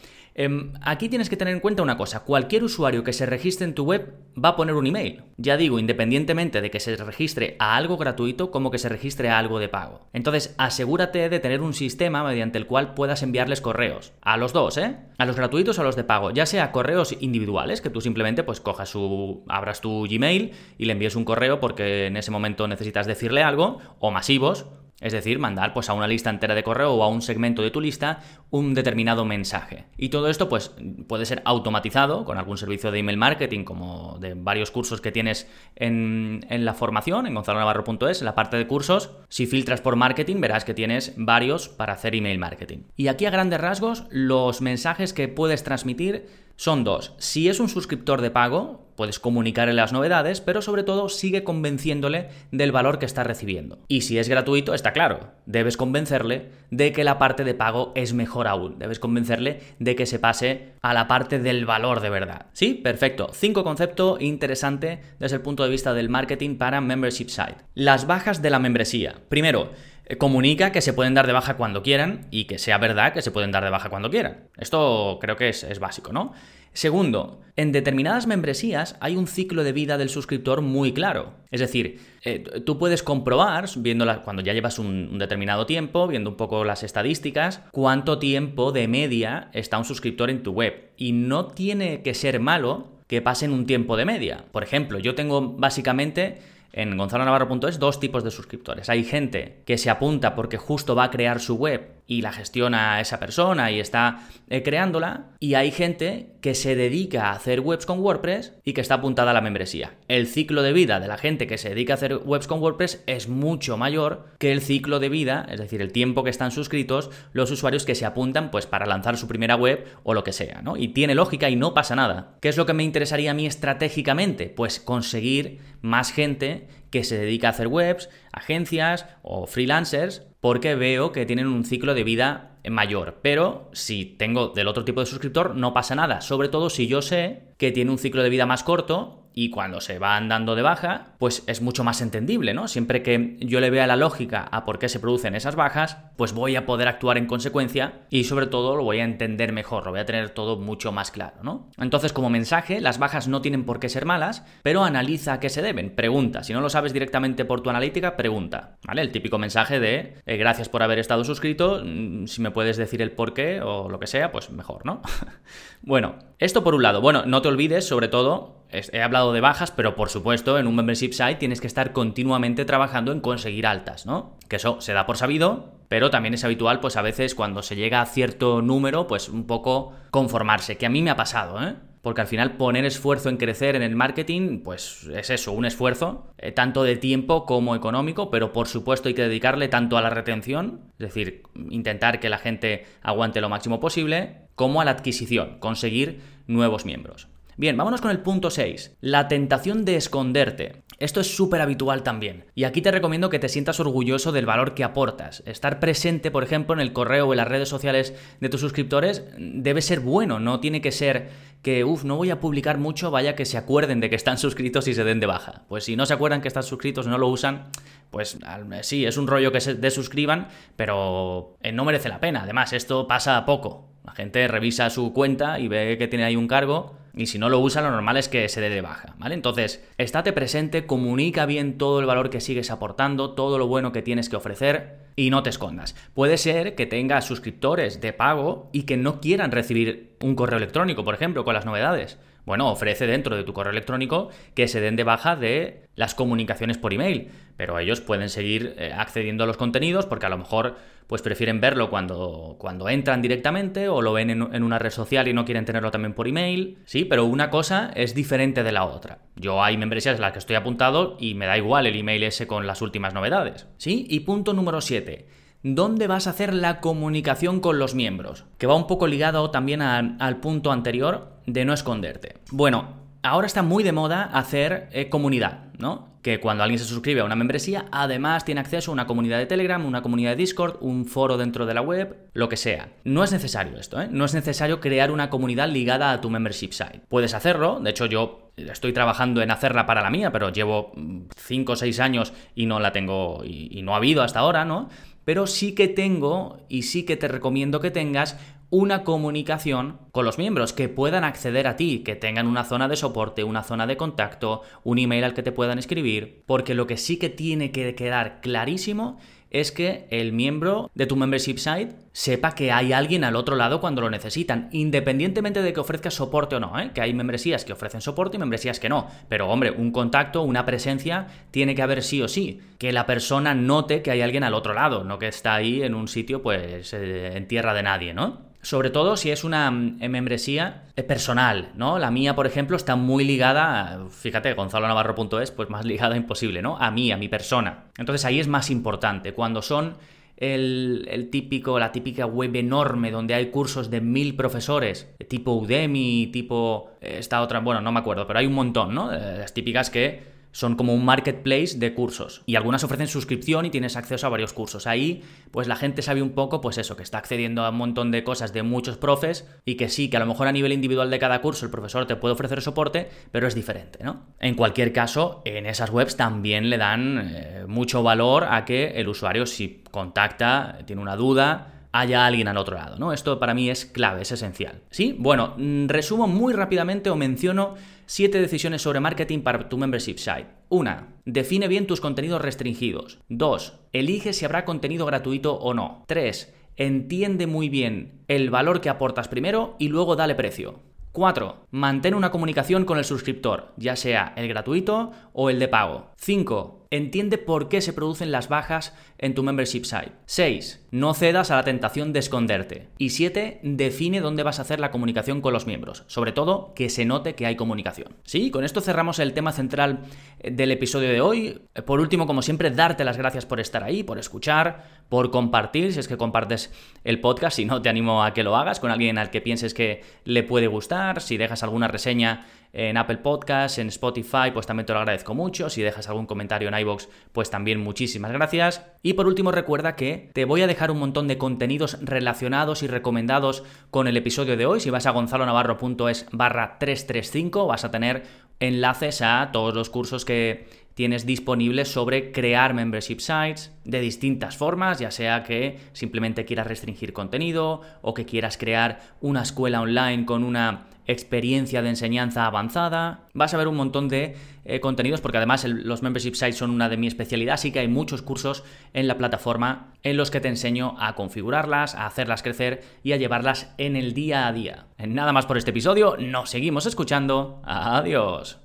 Em, 0.40 0.72
aquí 0.82 1.08
tienes 1.08 1.28
que 1.28 1.36
tener 1.36 1.52
en 1.52 1.58
cuenta 1.58 1.82
una 1.82 1.96
cosa, 1.96 2.20
cualquier 2.20 2.62
usuario 2.62 3.02
que 3.02 3.12
se 3.12 3.26
registre 3.26 3.64
en 3.64 3.74
tu 3.74 3.82
web 3.82 4.14
va 4.42 4.50
a 4.50 4.56
poner 4.56 4.76
un 4.76 4.86
email. 4.86 5.24
Ya 5.36 5.56
digo, 5.56 5.80
independientemente 5.80 6.60
de 6.60 6.70
que 6.70 6.78
se 6.78 6.94
registre 6.94 7.56
a 7.58 7.74
algo 7.74 7.96
gratuito 7.96 8.52
como 8.52 8.70
que 8.70 8.78
se 8.78 8.88
registre 8.88 9.30
a 9.30 9.38
algo 9.40 9.58
de 9.58 9.68
pago. 9.68 10.06
Entonces, 10.12 10.54
asegúrate 10.56 11.28
de 11.28 11.40
tener 11.40 11.60
un 11.60 11.74
sistema 11.74 12.22
mediante 12.22 12.56
el 12.56 12.68
cual 12.68 12.94
puedas 12.94 13.24
enviarles 13.24 13.60
correos. 13.60 14.12
A 14.22 14.36
los 14.36 14.52
dos, 14.52 14.78
¿eh? 14.78 14.94
A 15.18 15.26
los 15.26 15.34
gratuitos 15.34 15.76
o 15.76 15.80
a 15.80 15.84
los 15.84 15.96
de 15.96 16.04
pago. 16.04 16.30
Ya 16.30 16.46
sea 16.46 16.70
correos 16.70 17.16
individuales, 17.18 17.80
que 17.80 17.90
tú 17.90 18.00
simplemente 18.00 18.44
pues 18.44 18.60
cojas 18.60 18.90
su... 18.90 19.42
abras 19.48 19.80
tu 19.80 20.06
Gmail 20.08 20.52
y 20.78 20.84
le 20.84 20.92
envíes 20.92 21.16
un 21.16 21.24
correo 21.24 21.58
porque 21.58 22.06
en 22.06 22.16
ese 22.16 22.30
momento 22.30 22.68
necesitas 22.68 23.08
decirle 23.08 23.42
algo, 23.42 23.78
o 23.98 24.12
masivos, 24.12 24.66
es 25.00 25.12
decir, 25.12 25.38
mandar 25.38 25.72
pues, 25.72 25.88
a 25.88 25.92
una 25.92 26.08
lista 26.08 26.30
entera 26.30 26.54
de 26.54 26.64
correo 26.64 26.94
o 26.94 27.02
a 27.02 27.08
un 27.08 27.22
segmento 27.22 27.62
de 27.62 27.70
tu 27.70 27.80
lista 27.80 28.20
un 28.50 28.74
determinado 28.74 29.24
mensaje. 29.24 29.84
Y 29.96 30.08
todo 30.08 30.28
esto 30.28 30.48
pues, 30.48 30.72
puede 31.06 31.26
ser 31.26 31.42
automatizado 31.44 32.24
con 32.24 32.38
algún 32.38 32.58
servicio 32.58 32.90
de 32.90 32.98
email 32.98 33.16
marketing, 33.16 33.64
como 33.64 34.18
de 34.20 34.34
varios 34.34 34.70
cursos 34.70 35.00
que 35.00 35.12
tienes 35.12 35.48
en, 35.76 36.44
en 36.48 36.64
la 36.64 36.74
formación, 36.74 37.26
en 37.26 37.34
gonzalonavarro.es, 37.34 38.20
en 38.20 38.24
la 38.24 38.34
parte 38.34 38.56
de 38.56 38.66
cursos. 38.66 39.10
Si 39.28 39.46
filtras 39.46 39.80
por 39.80 39.96
marketing, 39.96 40.40
verás 40.40 40.64
que 40.64 40.74
tienes 40.74 41.14
varios 41.16 41.68
para 41.68 41.92
hacer 41.92 42.14
email 42.14 42.38
marketing. 42.38 42.78
Y 42.96 43.08
aquí 43.08 43.26
a 43.26 43.30
grandes 43.30 43.60
rasgos, 43.60 44.04
los 44.10 44.60
mensajes 44.62 45.12
que 45.12 45.28
puedes 45.28 45.62
transmitir 45.62 46.47
son 46.58 46.82
dos. 46.82 47.14
Si 47.18 47.48
es 47.48 47.60
un 47.60 47.68
suscriptor 47.68 48.20
de 48.20 48.32
pago, 48.32 48.84
puedes 48.96 49.20
comunicarle 49.20 49.74
las 49.74 49.92
novedades, 49.92 50.40
pero 50.40 50.60
sobre 50.60 50.82
todo 50.82 51.08
sigue 51.08 51.44
convenciéndole 51.44 52.30
del 52.50 52.72
valor 52.72 52.98
que 52.98 53.06
está 53.06 53.22
recibiendo. 53.22 53.78
Y 53.86 54.00
si 54.00 54.18
es 54.18 54.28
gratuito, 54.28 54.74
está 54.74 54.92
claro, 54.92 55.30
debes 55.46 55.76
convencerle 55.76 56.48
de 56.72 56.92
que 56.92 57.04
la 57.04 57.16
parte 57.16 57.44
de 57.44 57.54
pago 57.54 57.92
es 57.94 58.12
mejor 58.12 58.48
aún. 58.48 58.76
Debes 58.80 58.98
convencerle 58.98 59.60
de 59.78 59.94
que 59.94 60.04
se 60.04 60.18
pase 60.18 60.72
a 60.82 60.94
la 60.94 61.06
parte 61.06 61.38
del 61.38 61.64
valor 61.64 62.00
de 62.00 62.10
verdad. 62.10 62.46
Sí, 62.54 62.74
perfecto. 62.74 63.30
Cinco 63.32 63.62
concepto 63.62 64.18
interesante 64.18 65.00
desde 65.20 65.36
el 65.36 65.42
punto 65.42 65.62
de 65.62 65.70
vista 65.70 65.94
del 65.94 66.08
marketing 66.08 66.56
para 66.56 66.80
membership 66.80 67.28
site. 67.28 67.58
Las 67.74 68.08
bajas 68.08 68.42
de 68.42 68.50
la 68.50 68.58
membresía. 68.58 69.14
Primero, 69.28 69.70
comunica 70.16 70.72
que 70.72 70.80
se 70.80 70.94
pueden 70.94 71.14
dar 71.14 71.26
de 71.26 71.34
baja 71.34 71.56
cuando 71.56 71.82
quieran 71.82 72.26
y 72.30 72.44
que 72.44 72.58
sea 72.58 72.78
verdad 72.78 73.12
que 73.12 73.20
se 73.20 73.30
pueden 73.30 73.52
dar 73.52 73.64
de 73.64 73.70
baja 73.70 73.90
cuando 73.90 74.10
quieran. 74.10 74.48
Esto 74.56 75.18
creo 75.20 75.36
que 75.36 75.50
es, 75.50 75.78
básico, 75.78 76.12
¿no? 76.12 76.32
Segundo, 76.72 77.40
en 77.56 77.72
determinadas 77.72 78.26
membresías 78.26 78.96
hay 79.00 79.16
un 79.16 79.26
ciclo 79.26 79.64
de 79.64 79.72
vida 79.72 79.98
del 79.98 80.08
suscriptor 80.08 80.62
muy 80.62 80.92
claro. 80.92 81.34
Es 81.50 81.60
decir, 81.60 82.00
eh, 82.22 82.44
tú 82.64 82.78
puedes 82.78 83.02
comprobar, 83.02 83.66
viendo 83.78 84.06
cuando 84.22 84.42
ya 84.42 84.52
llevas 84.52 84.78
un, 84.78 85.18
determinado 85.18 85.66
tiempo, 85.66 86.06
viendo 86.06 86.30
un 86.30 86.36
poco 86.36 86.64
las 86.64 86.84
estadísticas, 86.84 87.62
cuánto 87.72 88.18
tiempo 88.18 88.70
de 88.72 88.86
media 88.86 89.50
está 89.52 89.76
un 89.76 89.84
suscriptor 89.84 90.30
en 90.30 90.42
tu 90.42 90.52
web. 90.52 90.92
Y 90.96 91.12
no 91.12 91.46
tiene 91.48 92.02
que 92.02 92.14
ser 92.14 92.38
malo 92.38 92.98
que 93.08 93.22
pasen 93.22 93.52
un 93.52 93.66
tiempo 93.66 93.96
de 93.96 94.04
media. 94.04 94.44
Por 94.52 94.62
ejemplo, 94.62 94.98
yo 94.98 95.14
tengo 95.14 95.54
básicamente 95.54 96.38
en 96.72 96.96
gonzalonavarro.es 96.96 97.78
dos 97.78 98.00
tipos 98.00 98.24
de 98.24 98.30
suscriptores. 98.30 98.88
Hay 98.88 99.04
gente 99.04 99.62
que 99.64 99.78
se 99.78 99.90
apunta 99.90 100.34
porque 100.34 100.56
justo 100.56 100.94
va 100.94 101.04
a 101.04 101.10
crear 101.10 101.40
su 101.40 101.56
web 101.56 101.97
y 102.08 102.22
la 102.22 102.32
gestiona 102.32 103.00
esa 103.00 103.20
persona 103.20 103.70
y 103.70 103.78
está 103.78 104.26
eh, 104.48 104.62
creándola. 104.62 105.26
Y 105.40 105.54
hay 105.54 105.70
gente 105.70 106.32
que 106.40 106.54
se 106.54 106.74
dedica 106.74 107.26
a 107.26 107.32
hacer 107.32 107.60
webs 107.60 107.84
con 107.84 108.00
WordPress 108.00 108.54
y 108.64 108.72
que 108.72 108.80
está 108.80 108.94
apuntada 108.94 109.30
a 109.30 109.34
la 109.34 109.42
membresía. 109.42 109.92
El 110.08 110.26
ciclo 110.26 110.62
de 110.62 110.72
vida 110.72 111.00
de 111.00 111.06
la 111.06 111.18
gente 111.18 111.46
que 111.46 111.58
se 111.58 111.68
dedica 111.68 111.92
a 111.92 111.96
hacer 111.96 112.16
webs 112.24 112.46
con 112.46 112.60
WordPress 112.60 113.04
es 113.06 113.28
mucho 113.28 113.76
mayor 113.76 114.26
que 114.38 114.52
el 114.52 114.62
ciclo 114.62 115.00
de 115.00 115.10
vida, 115.10 115.46
es 115.50 115.60
decir, 115.60 115.82
el 115.82 115.92
tiempo 115.92 116.24
que 116.24 116.30
están 116.30 116.50
suscritos 116.50 117.10
los 117.32 117.50
usuarios 117.50 117.84
que 117.84 117.94
se 117.94 118.06
apuntan 118.06 118.50
pues 118.50 118.64
para 118.66 118.86
lanzar 118.86 119.18
su 119.18 119.28
primera 119.28 119.56
web 119.56 119.84
o 120.02 120.14
lo 120.14 120.24
que 120.24 120.32
sea, 120.32 120.62
¿no? 120.62 120.78
Y 120.78 120.88
tiene 120.88 121.14
lógica 121.14 121.50
y 121.50 121.56
no 121.56 121.74
pasa 121.74 121.94
nada. 121.94 122.38
¿Qué 122.40 122.48
es 122.48 122.56
lo 122.56 122.64
que 122.64 122.72
me 122.72 122.84
interesaría 122.84 123.32
a 123.32 123.34
mí 123.34 123.44
estratégicamente? 123.44 124.48
Pues 124.48 124.80
conseguir 124.80 125.60
más 125.82 126.10
gente 126.10 126.68
que 126.90 127.04
se 127.04 127.18
dedica 127.18 127.48
a 127.48 127.50
hacer 127.50 127.68
webs, 127.68 128.08
agencias 128.32 129.04
o 129.22 129.46
freelancers 129.46 130.22
porque 130.40 130.74
veo 130.74 131.12
que 131.12 131.26
tienen 131.26 131.46
un 131.46 131.64
ciclo 131.64 131.94
de 131.94 132.04
vida 132.04 132.58
mayor. 132.68 133.18
Pero 133.22 133.70
si 133.72 134.04
tengo 134.04 134.48
del 134.48 134.68
otro 134.68 134.84
tipo 134.84 135.00
de 135.00 135.06
suscriptor, 135.06 135.54
no 135.56 135.72
pasa 135.72 135.94
nada. 135.94 136.20
Sobre 136.20 136.48
todo 136.48 136.70
si 136.70 136.86
yo 136.86 137.02
sé 137.02 137.54
que 137.56 137.72
tiene 137.72 137.90
un 137.90 137.98
ciclo 137.98 138.22
de 138.22 138.30
vida 138.30 138.46
más 138.46 138.62
corto 138.62 139.27
y 139.38 139.50
cuando 139.50 139.80
se 139.80 140.00
van 140.00 140.28
dando 140.28 140.56
de 140.56 140.62
baja, 140.62 141.14
pues 141.18 141.44
es 141.46 141.62
mucho 141.62 141.84
más 141.84 142.00
entendible, 142.00 142.54
¿no? 142.54 142.66
Siempre 142.66 143.04
que 143.04 143.36
yo 143.38 143.60
le 143.60 143.70
vea 143.70 143.86
la 143.86 143.94
lógica 143.94 144.42
a 144.42 144.64
por 144.64 144.80
qué 144.80 144.88
se 144.88 144.98
producen 144.98 145.36
esas 145.36 145.54
bajas, 145.54 145.96
pues 146.16 146.32
voy 146.32 146.56
a 146.56 146.66
poder 146.66 146.88
actuar 146.88 147.18
en 147.18 147.26
consecuencia 147.26 148.00
y 148.10 148.24
sobre 148.24 148.48
todo 148.48 148.74
lo 148.74 148.82
voy 148.82 148.98
a 148.98 149.04
entender 149.04 149.52
mejor, 149.52 149.84
lo 149.84 149.92
voy 149.92 150.00
a 150.00 150.06
tener 150.06 150.30
todo 150.30 150.58
mucho 150.58 150.90
más 150.90 151.12
claro, 151.12 151.36
¿no? 151.44 151.70
Entonces, 151.78 152.12
como 152.12 152.30
mensaje, 152.30 152.80
las 152.80 152.98
bajas 152.98 153.28
no 153.28 153.40
tienen 153.40 153.64
por 153.64 153.78
qué 153.78 153.88
ser 153.88 154.06
malas, 154.06 154.44
pero 154.64 154.82
analiza 154.82 155.34
a 155.34 155.40
qué 155.40 155.50
se 155.50 155.62
deben, 155.62 155.94
pregunta. 155.94 156.42
Si 156.42 156.52
no 156.52 156.60
lo 156.60 156.68
sabes 156.68 156.92
directamente 156.92 157.44
por 157.44 157.60
tu 157.60 157.70
analítica, 157.70 158.16
pregunta, 158.16 158.78
¿vale? 158.88 159.02
El 159.02 159.12
típico 159.12 159.38
mensaje 159.38 159.78
de 159.78 160.16
eh, 160.26 160.36
gracias 160.36 160.68
por 160.68 160.82
haber 160.82 160.98
estado 160.98 161.22
suscrito, 161.22 161.80
mm, 161.84 162.26
si 162.26 162.42
me 162.42 162.50
puedes 162.50 162.76
decir 162.76 163.02
el 163.02 163.12
por 163.12 163.34
qué 163.34 163.60
o 163.60 163.88
lo 163.88 164.00
que 164.00 164.08
sea, 164.08 164.32
pues 164.32 164.50
mejor, 164.50 164.84
¿no? 164.84 165.00
bueno, 165.82 166.16
esto 166.40 166.64
por 166.64 166.74
un 166.74 166.82
lado. 166.82 167.00
Bueno, 167.00 167.22
no 167.24 167.40
te 167.40 167.46
olvides, 167.46 167.86
sobre 167.86 168.08
todo, 168.08 168.57
he 168.70 169.02
hablado 169.02 169.32
de 169.32 169.40
bajas, 169.40 169.70
pero 169.70 169.94
por 169.94 170.10
supuesto 170.10 170.58
en 170.58 170.66
un 170.66 170.76
membership 170.76 171.12
site 171.12 171.36
tienes 171.36 171.60
que 171.60 171.66
estar 171.66 171.92
continuamente 171.92 172.64
trabajando 172.64 173.12
en 173.12 173.20
conseguir 173.20 173.66
altas, 173.66 174.06
¿no? 174.06 174.36
Que 174.48 174.56
eso 174.56 174.80
se 174.80 174.92
da 174.92 175.06
por 175.06 175.16
sabido, 175.16 175.72
pero 175.88 176.10
también 176.10 176.34
es 176.34 176.44
habitual 176.44 176.80
pues 176.80 176.96
a 176.96 177.02
veces 177.02 177.34
cuando 177.34 177.62
se 177.62 177.76
llega 177.76 178.00
a 178.00 178.06
cierto 178.06 178.62
número 178.62 179.06
pues 179.06 179.28
un 179.28 179.46
poco 179.46 179.94
conformarse, 180.10 180.76
que 180.76 180.86
a 180.86 180.90
mí 180.90 181.02
me 181.02 181.10
ha 181.10 181.16
pasado, 181.16 181.62
¿eh? 181.62 181.76
Porque 182.02 182.20
al 182.20 182.26
final 182.28 182.56
poner 182.56 182.84
esfuerzo 182.84 183.28
en 183.28 183.38
crecer 183.38 183.74
en 183.74 183.82
el 183.82 183.96
marketing, 183.96 184.60
pues 184.62 185.08
es 185.12 185.30
eso, 185.30 185.52
un 185.52 185.64
esfuerzo, 185.64 186.32
eh, 186.38 186.52
tanto 186.52 186.84
de 186.84 186.96
tiempo 186.96 187.44
como 187.44 187.74
económico, 187.74 188.30
pero 188.30 188.52
por 188.52 188.68
supuesto 188.68 189.08
hay 189.08 189.14
que 189.14 189.22
dedicarle 189.22 189.68
tanto 189.68 189.98
a 189.98 190.02
la 190.02 190.10
retención, 190.10 190.92
es 190.92 191.06
decir, 191.06 191.42
intentar 191.70 192.20
que 192.20 192.28
la 192.28 192.38
gente 192.38 192.86
aguante 193.02 193.40
lo 193.40 193.48
máximo 193.48 193.80
posible, 193.80 194.48
como 194.54 194.80
a 194.80 194.84
la 194.84 194.92
adquisición, 194.92 195.58
conseguir 195.58 196.20
nuevos 196.46 196.84
miembros. 196.84 197.28
Bien, 197.58 197.76
vámonos 197.76 198.00
con 198.00 198.12
el 198.12 198.20
punto 198.20 198.50
6. 198.50 198.98
La 199.00 199.26
tentación 199.26 199.84
de 199.84 199.96
esconderte. 199.96 200.84
Esto 201.00 201.20
es 201.20 201.34
súper 201.34 201.60
habitual 201.60 202.04
también. 202.04 202.44
Y 202.54 202.62
aquí 202.62 202.82
te 202.82 202.92
recomiendo 202.92 203.30
que 203.30 203.40
te 203.40 203.48
sientas 203.48 203.80
orgulloso 203.80 204.30
del 204.30 204.46
valor 204.46 204.74
que 204.74 204.84
aportas. 204.84 205.42
Estar 205.44 205.80
presente, 205.80 206.30
por 206.30 206.44
ejemplo, 206.44 206.72
en 206.74 206.80
el 206.80 206.92
correo 206.92 207.26
o 207.26 207.32
en 207.32 207.38
las 207.38 207.48
redes 207.48 207.68
sociales 207.68 208.14
de 208.38 208.48
tus 208.48 208.60
suscriptores 208.60 209.24
debe 209.36 209.82
ser 209.82 209.98
bueno, 209.98 210.38
no 210.38 210.60
tiene 210.60 210.80
que 210.80 210.92
ser 210.92 211.30
que, 211.62 211.82
uff, 211.82 212.04
no 212.04 212.14
voy 212.16 212.30
a 212.30 212.38
publicar 212.38 212.78
mucho, 212.78 213.10
vaya 213.10 213.34
que 213.34 213.44
se 213.44 213.58
acuerden 213.58 213.98
de 213.98 214.08
que 214.08 214.14
están 214.14 214.38
suscritos 214.38 214.86
y 214.86 214.94
se 214.94 215.02
den 215.02 215.18
de 215.18 215.26
baja. 215.26 215.64
Pues 215.68 215.82
si 215.82 215.96
no 215.96 216.06
se 216.06 216.14
acuerdan 216.14 216.42
que 216.42 216.48
están 216.48 216.62
suscritos 216.62 217.06
y 217.06 217.08
no 217.08 217.18
lo 217.18 217.26
usan, 217.26 217.72
pues 218.10 218.38
sí, 218.82 219.04
es 219.04 219.16
un 219.16 219.26
rollo 219.26 219.50
que 219.50 219.60
se 219.60 219.74
desuscriban, 219.74 220.46
pero 220.76 221.56
eh, 221.60 221.72
no 221.72 221.84
merece 221.84 222.08
la 222.08 222.20
pena. 222.20 222.44
Además, 222.44 222.72
esto 222.72 223.08
pasa 223.08 223.44
poco. 223.44 223.88
La 224.04 224.12
gente 224.12 224.46
revisa 224.46 224.90
su 224.90 225.12
cuenta 225.12 225.58
y 225.58 225.66
ve 225.66 225.98
que 225.98 226.06
tiene 226.06 226.24
ahí 226.24 226.36
un 226.36 226.46
cargo 226.46 226.97
y 227.18 227.26
si 227.26 227.38
no 227.40 227.48
lo 227.48 227.58
usa, 227.58 227.82
lo 227.82 227.90
normal 227.90 228.16
es 228.16 228.28
que 228.28 228.48
se 228.48 228.60
dé 228.60 228.70
de 228.70 228.80
baja, 228.80 229.16
¿vale? 229.18 229.34
Entonces, 229.34 229.84
estate 229.98 230.32
presente, 230.32 230.86
comunica 230.86 231.46
bien 231.46 231.76
todo 231.76 231.98
el 231.98 232.06
valor 232.06 232.30
que 232.30 232.40
sigues 232.40 232.70
aportando, 232.70 233.32
todo 233.34 233.58
lo 233.58 233.66
bueno 233.66 233.90
que 233.90 234.02
tienes 234.02 234.28
que 234.28 234.36
ofrecer 234.36 234.98
y 235.16 235.30
no 235.30 235.42
te 235.42 235.50
escondas. 235.50 235.96
Puede 236.14 236.36
ser 236.38 236.76
que 236.76 236.86
tengas 236.86 237.24
suscriptores 237.24 238.00
de 238.00 238.12
pago 238.12 238.70
y 238.72 238.84
que 238.84 238.96
no 238.96 239.20
quieran 239.20 239.50
recibir 239.50 240.16
un 240.20 240.36
correo 240.36 240.58
electrónico, 240.58 241.02
por 241.02 241.14
ejemplo, 241.14 241.44
con 241.44 241.54
las 241.54 241.66
novedades. 241.66 242.18
Bueno, 242.46 242.70
ofrece 242.70 243.08
dentro 243.08 243.36
de 243.36 243.42
tu 243.42 243.52
correo 243.52 243.72
electrónico 243.72 244.30
que 244.54 244.68
se 244.68 244.80
den 244.80 244.94
de 244.94 245.02
baja 245.02 245.34
de 245.34 245.82
las 245.96 246.14
comunicaciones 246.14 246.78
por 246.78 246.94
email, 246.94 247.30
pero 247.56 247.80
ellos 247.80 248.00
pueden 248.00 248.28
seguir 248.28 248.76
eh, 248.78 248.92
accediendo 248.96 249.42
a 249.42 249.46
los 249.48 249.56
contenidos 249.56 250.06
porque 250.06 250.26
a 250.26 250.30
lo 250.30 250.38
mejor 250.38 250.76
pues 251.08 251.22
prefieren 251.22 251.60
verlo 251.60 251.90
cuando, 251.90 252.56
cuando 252.58 252.88
entran 252.88 253.22
directamente 253.22 253.88
o 253.88 254.02
lo 254.02 254.12
ven 254.12 254.30
en, 254.30 254.62
una 254.62 254.78
red 254.78 254.90
social 254.90 255.26
y 255.26 255.32
no 255.32 255.46
quieren 255.46 255.64
tenerlo 255.64 255.90
también 255.90 256.12
por 256.12 256.28
email. 256.28 256.78
Sí, 256.84 257.04
pero 257.04 257.24
una 257.24 257.50
cosa 257.50 257.90
es 257.96 258.14
diferente 258.14 258.62
de 258.62 258.72
la 258.72 258.84
otra. 258.84 259.18
Yo 259.34 259.64
hay 259.64 259.78
membresías 259.78 260.16
en 260.16 260.20
las 260.20 260.32
que 260.32 260.38
estoy 260.38 260.56
apuntado 260.56 261.16
y 261.18 261.34
me 261.34 261.46
da 261.46 261.56
igual 261.56 261.86
el 261.86 261.96
email 261.96 262.22
ese 262.24 262.46
con 262.46 262.66
las 262.66 262.82
últimas 262.82 263.14
novedades. 263.14 263.66
Sí, 263.78 264.06
y 264.08 264.20
punto 264.20 264.52
número 264.52 264.80
7 264.82 265.26
¿Dónde 265.62 266.06
vas 266.06 266.28
a 266.28 266.30
hacer 266.30 266.54
la 266.54 266.80
comunicación 266.80 267.58
con 267.58 267.80
los 267.80 267.96
miembros? 267.96 268.44
Que 268.58 268.68
va 268.68 268.76
un 268.76 268.86
poco 268.86 269.08
ligado 269.08 269.50
también 269.50 269.82
al 269.82 270.36
punto 270.38 270.70
anterior 270.70 271.32
de 271.46 271.64
no 271.64 271.72
esconderte. 271.72 272.36
Bueno, 272.52 273.07
ahora 273.28 273.46
está 273.46 273.62
muy 273.62 273.84
de 273.84 273.92
moda 273.92 274.24
hacer 274.24 274.88
eh, 274.92 275.08
comunidad, 275.08 275.72
¿no? 275.78 276.08
Que 276.22 276.40
cuando 276.40 276.62
alguien 276.64 276.78
se 276.78 276.84
suscribe 276.84 277.20
a 277.20 277.24
una 277.24 277.36
membresía, 277.36 277.86
además 277.92 278.44
tiene 278.44 278.60
acceso 278.60 278.90
a 278.90 278.94
una 278.94 279.06
comunidad 279.06 279.38
de 279.38 279.46
Telegram, 279.46 279.84
una 279.84 280.02
comunidad 280.02 280.30
de 280.30 280.36
Discord, 280.36 280.76
un 280.80 281.04
foro 281.06 281.36
dentro 281.36 281.64
de 281.64 281.74
la 281.74 281.80
web, 281.80 282.16
lo 282.32 282.48
que 282.48 282.56
sea. 282.56 282.88
No 283.04 283.22
es 283.24 283.32
necesario 283.32 283.78
esto, 283.78 284.00
¿eh? 284.00 284.08
No 284.10 284.24
es 284.24 284.34
necesario 284.34 284.80
crear 284.80 285.10
una 285.10 285.30
comunidad 285.30 285.68
ligada 285.68 286.12
a 286.12 286.20
tu 286.20 286.30
membership 286.30 286.72
site. 286.72 287.02
Puedes 287.08 287.34
hacerlo, 287.34 287.80
de 287.80 287.90
hecho 287.90 288.06
yo 288.06 288.50
estoy 288.56 288.92
trabajando 288.92 289.40
en 289.40 289.50
hacerla 289.50 289.86
para 289.86 290.02
la 290.02 290.10
mía, 290.10 290.32
pero 290.32 290.50
llevo 290.50 290.92
5 291.36 291.72
o 291.72 291.76
6 291.76 292.00
años 292.00 292.32
y 292.54 292.66
no 292.66 292.80
la 292.80 292.92
tengo, 292.92 293.42
y 293.44 293.80
no 293.82 293.94
ha 293.94 293.98
habido 293.98 294.22
hasta 294.22 294.40
ahora, 294.40 294.64
¿no? 294.64 294.88
Pero 295.24 295.46
sí 295.46 295.74
que 295.74 295.88
tengo 295.88 296.64
y 296.70 296.84
sí 296.84 297.04
que 297.04 297.18
te 297.18 297.28
recomiendo 297.28 297.80
que 297.80 297.90
tengas 297.90 298.38
una 298.70 299.02
comunicación 299.02 299.98
con 300.12 300.24
los 300.24 300.36
miembros, 300.36 300.72
que 300.72 300.88
puedan 300.88 301.24
acceder 301.24 301.66
a 301.66 301.76
ti, 301.76 302.00
que 302.00 302.16
tengan 302.16 302.46
una 302.46 302.64
zona 302.64 302.88
de 302.88 302.96
soporte, 302.96 303.44
una 303.44 303.62
zona 303.62 303.86
de 303.86 303.96
contacto, 303.96 304.62
un 304.84 304.98
email 304.98 305.24
al 305.24 305.34
que 305.34 305.42
te 305.42 305.52
puedan 305.52 305.78
escribir, 305.78 306.42
porque 306.46 306.74
lo 306.74 306.86
que 306.86 306.98
sí 306.98 307.18
que 307.18 307.30
tiene 307.30 307.70
que 307.70 307.94
quedar 307.94 308.40
clarísimo 308.40 309.18
es 309.50 309.72
que 309.72 310.06
el 310.10 310.32
miembro 310.32 310.90
de 310.94 311.06
tu 311.06 311.16
membership 311.16 311.58
site 311.58 311.94
sepa 312.12 312.54
que 312.54 312.72
hay 312.72 312.92
alguien 312.92 313.24
al 313.24 313.36
otro 313.36 313.56
lado 313.56 313.80
cuando 313.80 314.02
lo 314.02 314.10
necesitan, 314.10 314.68
independientemente 314.72 315.62
de 315.62 315.72
que 315.72 315.80
ofrezcas 315.80 316.14
soporte 316.14 316.56
o 316.56 316.60
no, 316.60 316.78
¿eh? 316.78 316.90
que 316.92 317.00
hay 317.00 317.14
membresías 317.14 317.64
que 317.64 317.72
ofrecen 317.72 318.00
soporte 318.00 318.36
y 318.36 318.40
membresías 318.40 318.80
que 318.80 318.88
no. 318.88 319.08
Pero 319.28 319.48
hombre, 319.48 319.70
un 319.70 319.92
contacto, 319.92 320.42
una 320.42 320.66
presencia 320.66 321.28
tiene 321.50 321.74
que 321.74 321.82
haber 321.82 322.02
sí 322.02 322.20
o 322.20 322.28
sí, 322.28 322.60
que 322.78 322.92
la 322.92 323.06
persona 323.06 323.54
note 323.54 324.02
que 324.02 324.10
hay 324.10 324.20
alguien 324.20 324.44
al 324.44 324.54
otro 324.54 324.74
lado, 324.74 325.04
no 325.04 325.18
que 325.18 325.28
está 325.28 325.54
ahí 325.54 325.82
en 325.82 325.94
un 325.94 326.08
sitio 326.08 326.42
pues 326.42 326.92
eh, 326.92 327.36
en 327.36 327.48
tierra 327.48 327.72
de 327.72 327.82
nadie, 327.82 328.14
¿no? 328.14 328.48
Sobre 328.60 328.90
todo 328.90 329.16
si 329.16 329.30
es 329.30 329.44
una 329.44 329.70
mm, 329.70 329.98
membresía 330.10 330.82
eh, 330.96 331.02
personal, 331.02 331.70
¿no? 331.76 331.98
La 331.98 332.10
mía, 332.10 332.34
por 332.34 332.46
ejemplo, 332.46 332.76
está 332.76 332.96
muy 332.96 333.24
ligada, 333.24 334.00
fíjate, 334.10 334.52
gonzalonavarro.es, 334.54 335.52
pues 335.52 335.70
más 335.70 335.84
ligada 335.84 336.16
imposible, 336.16 336.60
¿no? 336.60 336.76
A 336.76 336.90
mí, 336.90 337.12
a 337.12 337.16
mi 337.16 337.28
persona. 337.28 337.84
Entonces 337.96 338.24
ahí 338.24 338.40
es 338.40 338.48
más 338.48 338.70
importante. 338.70 339.32
Cuando 339.38 339.62
son 339.62 339.94
el, 340.36 341.28
típico, 341.30 341.78
la 341.78 341.92
típica 341.92 342.26
web 342.26 342.56
enorme 342.56 343.12
donde 343.12 343.34
hay 343.34 343.50
cursos 343.50 343.88
de 343.88 344.00
mil 344.00 344.34
profesores, 344.34 345.08
tipo 345.28 345.52
Udemy, 345.52 346.26
tipo 346.32 346.90
eh, 347.00 347.18
esta 347.20 347.40
otra, 347.40 347.60
bueno, 347.60 347.80
no 347.80 347.92
me 347.92 348.00
acuerdo, 348.00 348.26
pero 348.26 348.40
hay 348.40 348.46
un 348.46 348.54
montón, 348.54 348.96
¿no? 348.96 349.12
Eh, 349.14 349.38
las 349.38 349.54
típicas 349.54 349.90
que 349.90 350.24
son 350.52 350.76
como 350.76 350.94
un 350.94 351.04
marketplace 351.04 351.76
de 351.76 351.94
cursos 351.94 352.42
y 352.46 352.56
algunas 352.56 352.84
ofrecen 352.84 353.08
suscripción 353.08 353.66
y 353.66 353.70
tienes 353.70 353.96
acceso 353.96 354.26
a 354.26 354.30
varios 354.30 354.52
cursos. 354.52 354.86
Ahí, 354.86 355.22
pues 355.50 355.68
la 355.68 355.76
gente 355.76 356.02
sabe 356.02 356.22
un 356.22 356.30
poco, 356.30 356.60
pues 356.60 356.78
eso, 356.78 356.96
que 356.96 357.02
está 357.02 357.18
accediendo 357.18 357.64
a 357.64 357.70
un 357.70 357.76
montón 357.76 358.10
de 358.10 358.24
cosas 358.24 358.52
de 358.52 358.62
muchos 358.62 358.96
profes 358.96 359.48
y 359.64 359.76
que 359.76 359.88
sí, 359.88 360.10
que 360.10 360.16
a 360.16 360.20
lo 360.20 360.26
mejor 360.26 360.48
a 360.48 360.52
nivel 360.52 360.72
individual 360.72 361.10
de 361.10 361.18
cada 361.18 361.40
curso 361.40 361.64
el 361.64 361.70
profesor 361.70 362.06
te 362.06 362.16
puede 362.16 362.34
ofrecer 362.34 362.62
soporte, 362.62 363.08
pero 363.30 363.46
es 363.46 363.54
diferente, 363.54 364.02
¿no? 364.02 364.26
En 364.40 364.54
cualquier 364.54 364.92
caso, 364.92 365.42
en 365.44 365.66
esas 365.66 365.90
webs 365.90 366.16
también 366.16 366.70
le 366.70 366.78
dan 366.78 367.30
eh, 367.34 367.64
mucho 367.66 368.02
valor 368.02 368.44
a 368.44 368.64
que 368.64 369.00
el 369.00 369.08
usuario 369.08 369.46
si 369.46 369.82
contacta, 369.90 370.78
tiene 370.86 371.02
una 371.02 371.16
duda, 371.16 371.77
haya 371.92 372.26
alguien 372.26 372.48
al 372.48 372.56
otro 372.56 372.76
lado, 372.76 372.98
¿no? 372.98 373.12
Esto 373.12 373.38
para 373.38 373.54
mí 373.54 373.70
es 373.70 373.86
clave, 373.86 374.22
es 374.22 374.32
esencial. 374.32 374.82
¿Sí? 374.90 375.14
Bueno, 375.18 375.54
mm, 375.56 375.88
resumo 375.88 376.26
muy 376.26 376.52
rápidamente 376.52 377.10
o 377.10 377.16
menciono 377.16 377.74
siete 378.06 378.40
decisiones 378.40 378.82
sobre 378.82 379.00
marketing 379.00 379.40
para 379.40 379.68
tu 379.68 379.78
membership 379.78 380.18
site. 380.18 380.46
Una, 380.68 381.08
Define 381.30 381.68
bien 381.68 381.86
tus 381.86 382.00
contenidos 382.00 382.40
restringidos. 382.40 383.18
2. 383.28 383.74
Elige 383.92 384.32
si 384.32 384.46
habrá 384.46 384.64
contenido 384.64 385.04
gratuito 385.04 385.56
o 385.56 385.74
no. 385.74 386.04
3. 386.06 386.54
Entiende 386.76 387.46
muy 387.46 387.68
bien 387.68 388.22
el 388.28 388.48
valor 388.48 388.80
que 388.80 388.88
aportas 388.88 389.28
primero 389.28 389.76
y 389.78 389.88
luego 389.88 390.16
dale 390.16 390.34
precio. 390.34 390.80
4. 391.12 391.66
Mantén 391.70 392.14
una 392.14 392.30
comunicación 392.30 392.86
con 392.86 392.96
el 392.96 393.04
suscriptor, 393.04 393.74
ya 393.76 393.94
sea 393.94 394.32
el 394.36 394.48
gratuito 394.48 395.12
o 395.34 395.50
el 395.50 395.58
de 395.58 395.68
pago. 395.68 396.12
5. 396.16 396.77
Entiende 396.90 397.36
por 397.36 397.68
qué 397.68 397.82
se 397.82 397.92
producen 397.92 398.32
las 398.32 398.48
bajas 398.48 398.94
en 399.18 399.34
tu 399.34 399.42
membership 399.42 399.84
site. 399.84 400.12
6. 400.24 400.86
No 400.90 401.12
cedas 401.12 401.50
a 401.50 401.56
la 401.56 401.64
tentación 401.64 402.14
de 402.14 402.20
esconderte. 402.20 402.88
Y 402.96 403.10
7. 403.10 403.60
Define 403.62 404.20
dónde 404.20 404.42
vas 404.42 404.58
a 404.58 404.62
hacer 404.62 404.80
la 404.80 404.90
comunicación 404.90 405.42
con 405.42 405.52
los 405.52 405.66
miembros. 405.66 406.04
Sobre 406.06 406.32
todo, 406.32 406.72
que 406.74 406.88
se 406.88 407.04
note 407.04 407.34
que 407.34 407.44
hay 407.44 407.56
comunicación. 407.56 408.16
Sí, 408.24 408.50
con 408.50 408.64
esto 408.64 408.80
cerramos 408.80 409.18
el 409.18 409.34
tema 409.34 409.52
central 409.52 410.00
eh, 410.40 410.50
del 410.50 410.70
episodio 410.70 411.10
de 411.10 411.20
hoy. 411.20 411.60
Eh, 411.74 411.82
por 411.82 412.00
último, 412.00 412.26
como 412.26 412.40
siempre, 412.40 412.70
darte 412.70 413.04
las 413.04 413.18
gracias 413.18 413.44
por 413.44 413.60
estar 413.60 413.84
ahí, 413.84 414.02
por 414.02 414.18
escuchar, 414.18 414.86
por 415.10 415.30
compartir, 415.30 415.92
si 415.92 416.00
es 416.00 416.08
que 416.08 416.16
compartes 416.16 416.72
el 417.04 417.20
podcast. 417.20 417.56
Si 417.56 417.66
no, 417.66 417.82
te 417.82 417.90
animo 417.90 418.24
a 418.24 418.32
que 418.32 418.42
lo 418.42 418.56
hagas 418.56 418.80
con 418.80 418.90
alguien 418.90 419.18
al 419.18 419.28
que 419.28 419.42
pienses 419.42 419.74
que 419.74 420.02
le 420.24 420.42
puede 420.42 420.68
gustar. 420.68 421.20
Si 421.20 421.36
dejas 421.36 421.62
alguna 421.62 421.88
reseña 421.88 422.46
en 422.72 422.96
Apple 422.96 423.18
Podcasts, 423.18 423.78
en 423.78 423.88
Spotify, 423.88 424.50
pues 424.52 424.66
también 424.66 424.86
te 424.86 424.92
lo 424.92 424.98
agradezco 424.98 425.34
mucho. 425.34 425.70
Si 425.70 425.82
dejas 425.82 426.08
algún 426.08 426.26
comentario 426.26 426.68
en 426.68 426.78
iBox, 426.78 427.08
pues 427.32 427.50
también 427.50 427.80
muchísimas 427.80 428.32
gracias. 428.32 428.84
Y 429.02 429.14
por 429.14 429.26
último, 429.26 429.52
recuerda 429.52 429.96
que 429.96 430.30
te 430.34 430.44
voy 430.44 430.62
a 430.62 430.66
dejar 430.66 430.90
un 430.90 430.98
montón 430.98 431.28
de 431.28 431.38
contenidos 431.38 431.98
relacionados 432.02 432.82
y 432.82 432.86
recomendados 432.86 433.64
con 433.90 434.06
el 434.06 434.16
episodio 434.16 434.56
de 434.56 434.66
hoy. 434.66 434.80
Si 434.80 434.90
vas 434.90 435.06
a 435.06 435.10
gonzalonavarro.es 435.12 436.26
barra 436.32 436.78
335, 436.78 437.66
vas 437.66 437.84
a 437.84 437.90
tener 437.90 438.24
enlaces 438.60 439.22
a 439.22 439.50
todos 439.52 439.74
los 439.74 439.88
cursos 439.88 440.24
que 440.24 440.88
tienes 440.98 441.26
disponibles 441.26 441.88
sobre 441.88 442.32
crear 442.32 442.74
membership 442.74 443.20
sites 443.20 443.72
de 443.84 444.00
distintas 444.00 444.56
formas, 444.56 444.98
ya 444.98 445.12
sea 445.12 445.44
que 445.44 445.78
simplemente 445.92 446.44
quieras 446.44 446.66
restringir 446.66 447.12
contenido 447.12 447.82
o 448.02 448.14
que 448.14 448.26
quieras 448.26 448.58
crear 448.58 448.98
una 449.20 449.42
escuela 449.42 449.80
online 449.80 450.26
con 450.26 450.42
una 450.42 450.87
experiencia 451.08 451.82
de 451.82 451.88
enseñanza 451.88 452.46
avanzada. 452.46 453.26
Vas 453.34 453.52
a 453.52 453.56
ver 453.56 453.66
un 453.66 453.74
montón 453.74 454.08
de 454.08 454.36
eh, 454.64 454.78
contenidos 454.78 455.20
porque 455.20 455.38
además 455.38 455.64
los 455.64 456.02
membership 456.02 456.34
sites 456.34 456.56
son 456.56 456.70
una 456.70 456.88
de 456.88 456.96
mi 456.96 457.08
especialidad, 457.08 457.54
así 457.54 457.72
que 457.72 457.80
hay 457.80 457.88
muchos 457.88 458.22
cursos 458.22 458.62
en 458.92 459.08
la 459.08 459.18
plataforma 459.18 459.94
en 460.04 460.16
los 460.16 460.30
que 460.30 460.40
te 460.40 460.48
enseño 460.48 460.94
a 461.00 461.16
configurarlas, 461.16 461.96
a 461.96 462.06
hacerlas 462.06 462.42
crecer 462.42 462.84
y 463.02 463.12
a 463.12 463.16
llevarlas 463.16 463.74
en 463.78 463.96
el 463.96 464.14
día 464.14 464.46
a 464.46 464.52
día. 464.52 464.86
Nada 464.98 465.32
más 465.32 465.46
por 465.46 465.58
este 465.58 465.70
episodio, 465.70 466.16
nos 466.18 466.50
seguimos 466.50 466.86
escuchando. 466.86 467.60
Adiós. 467.64 468.60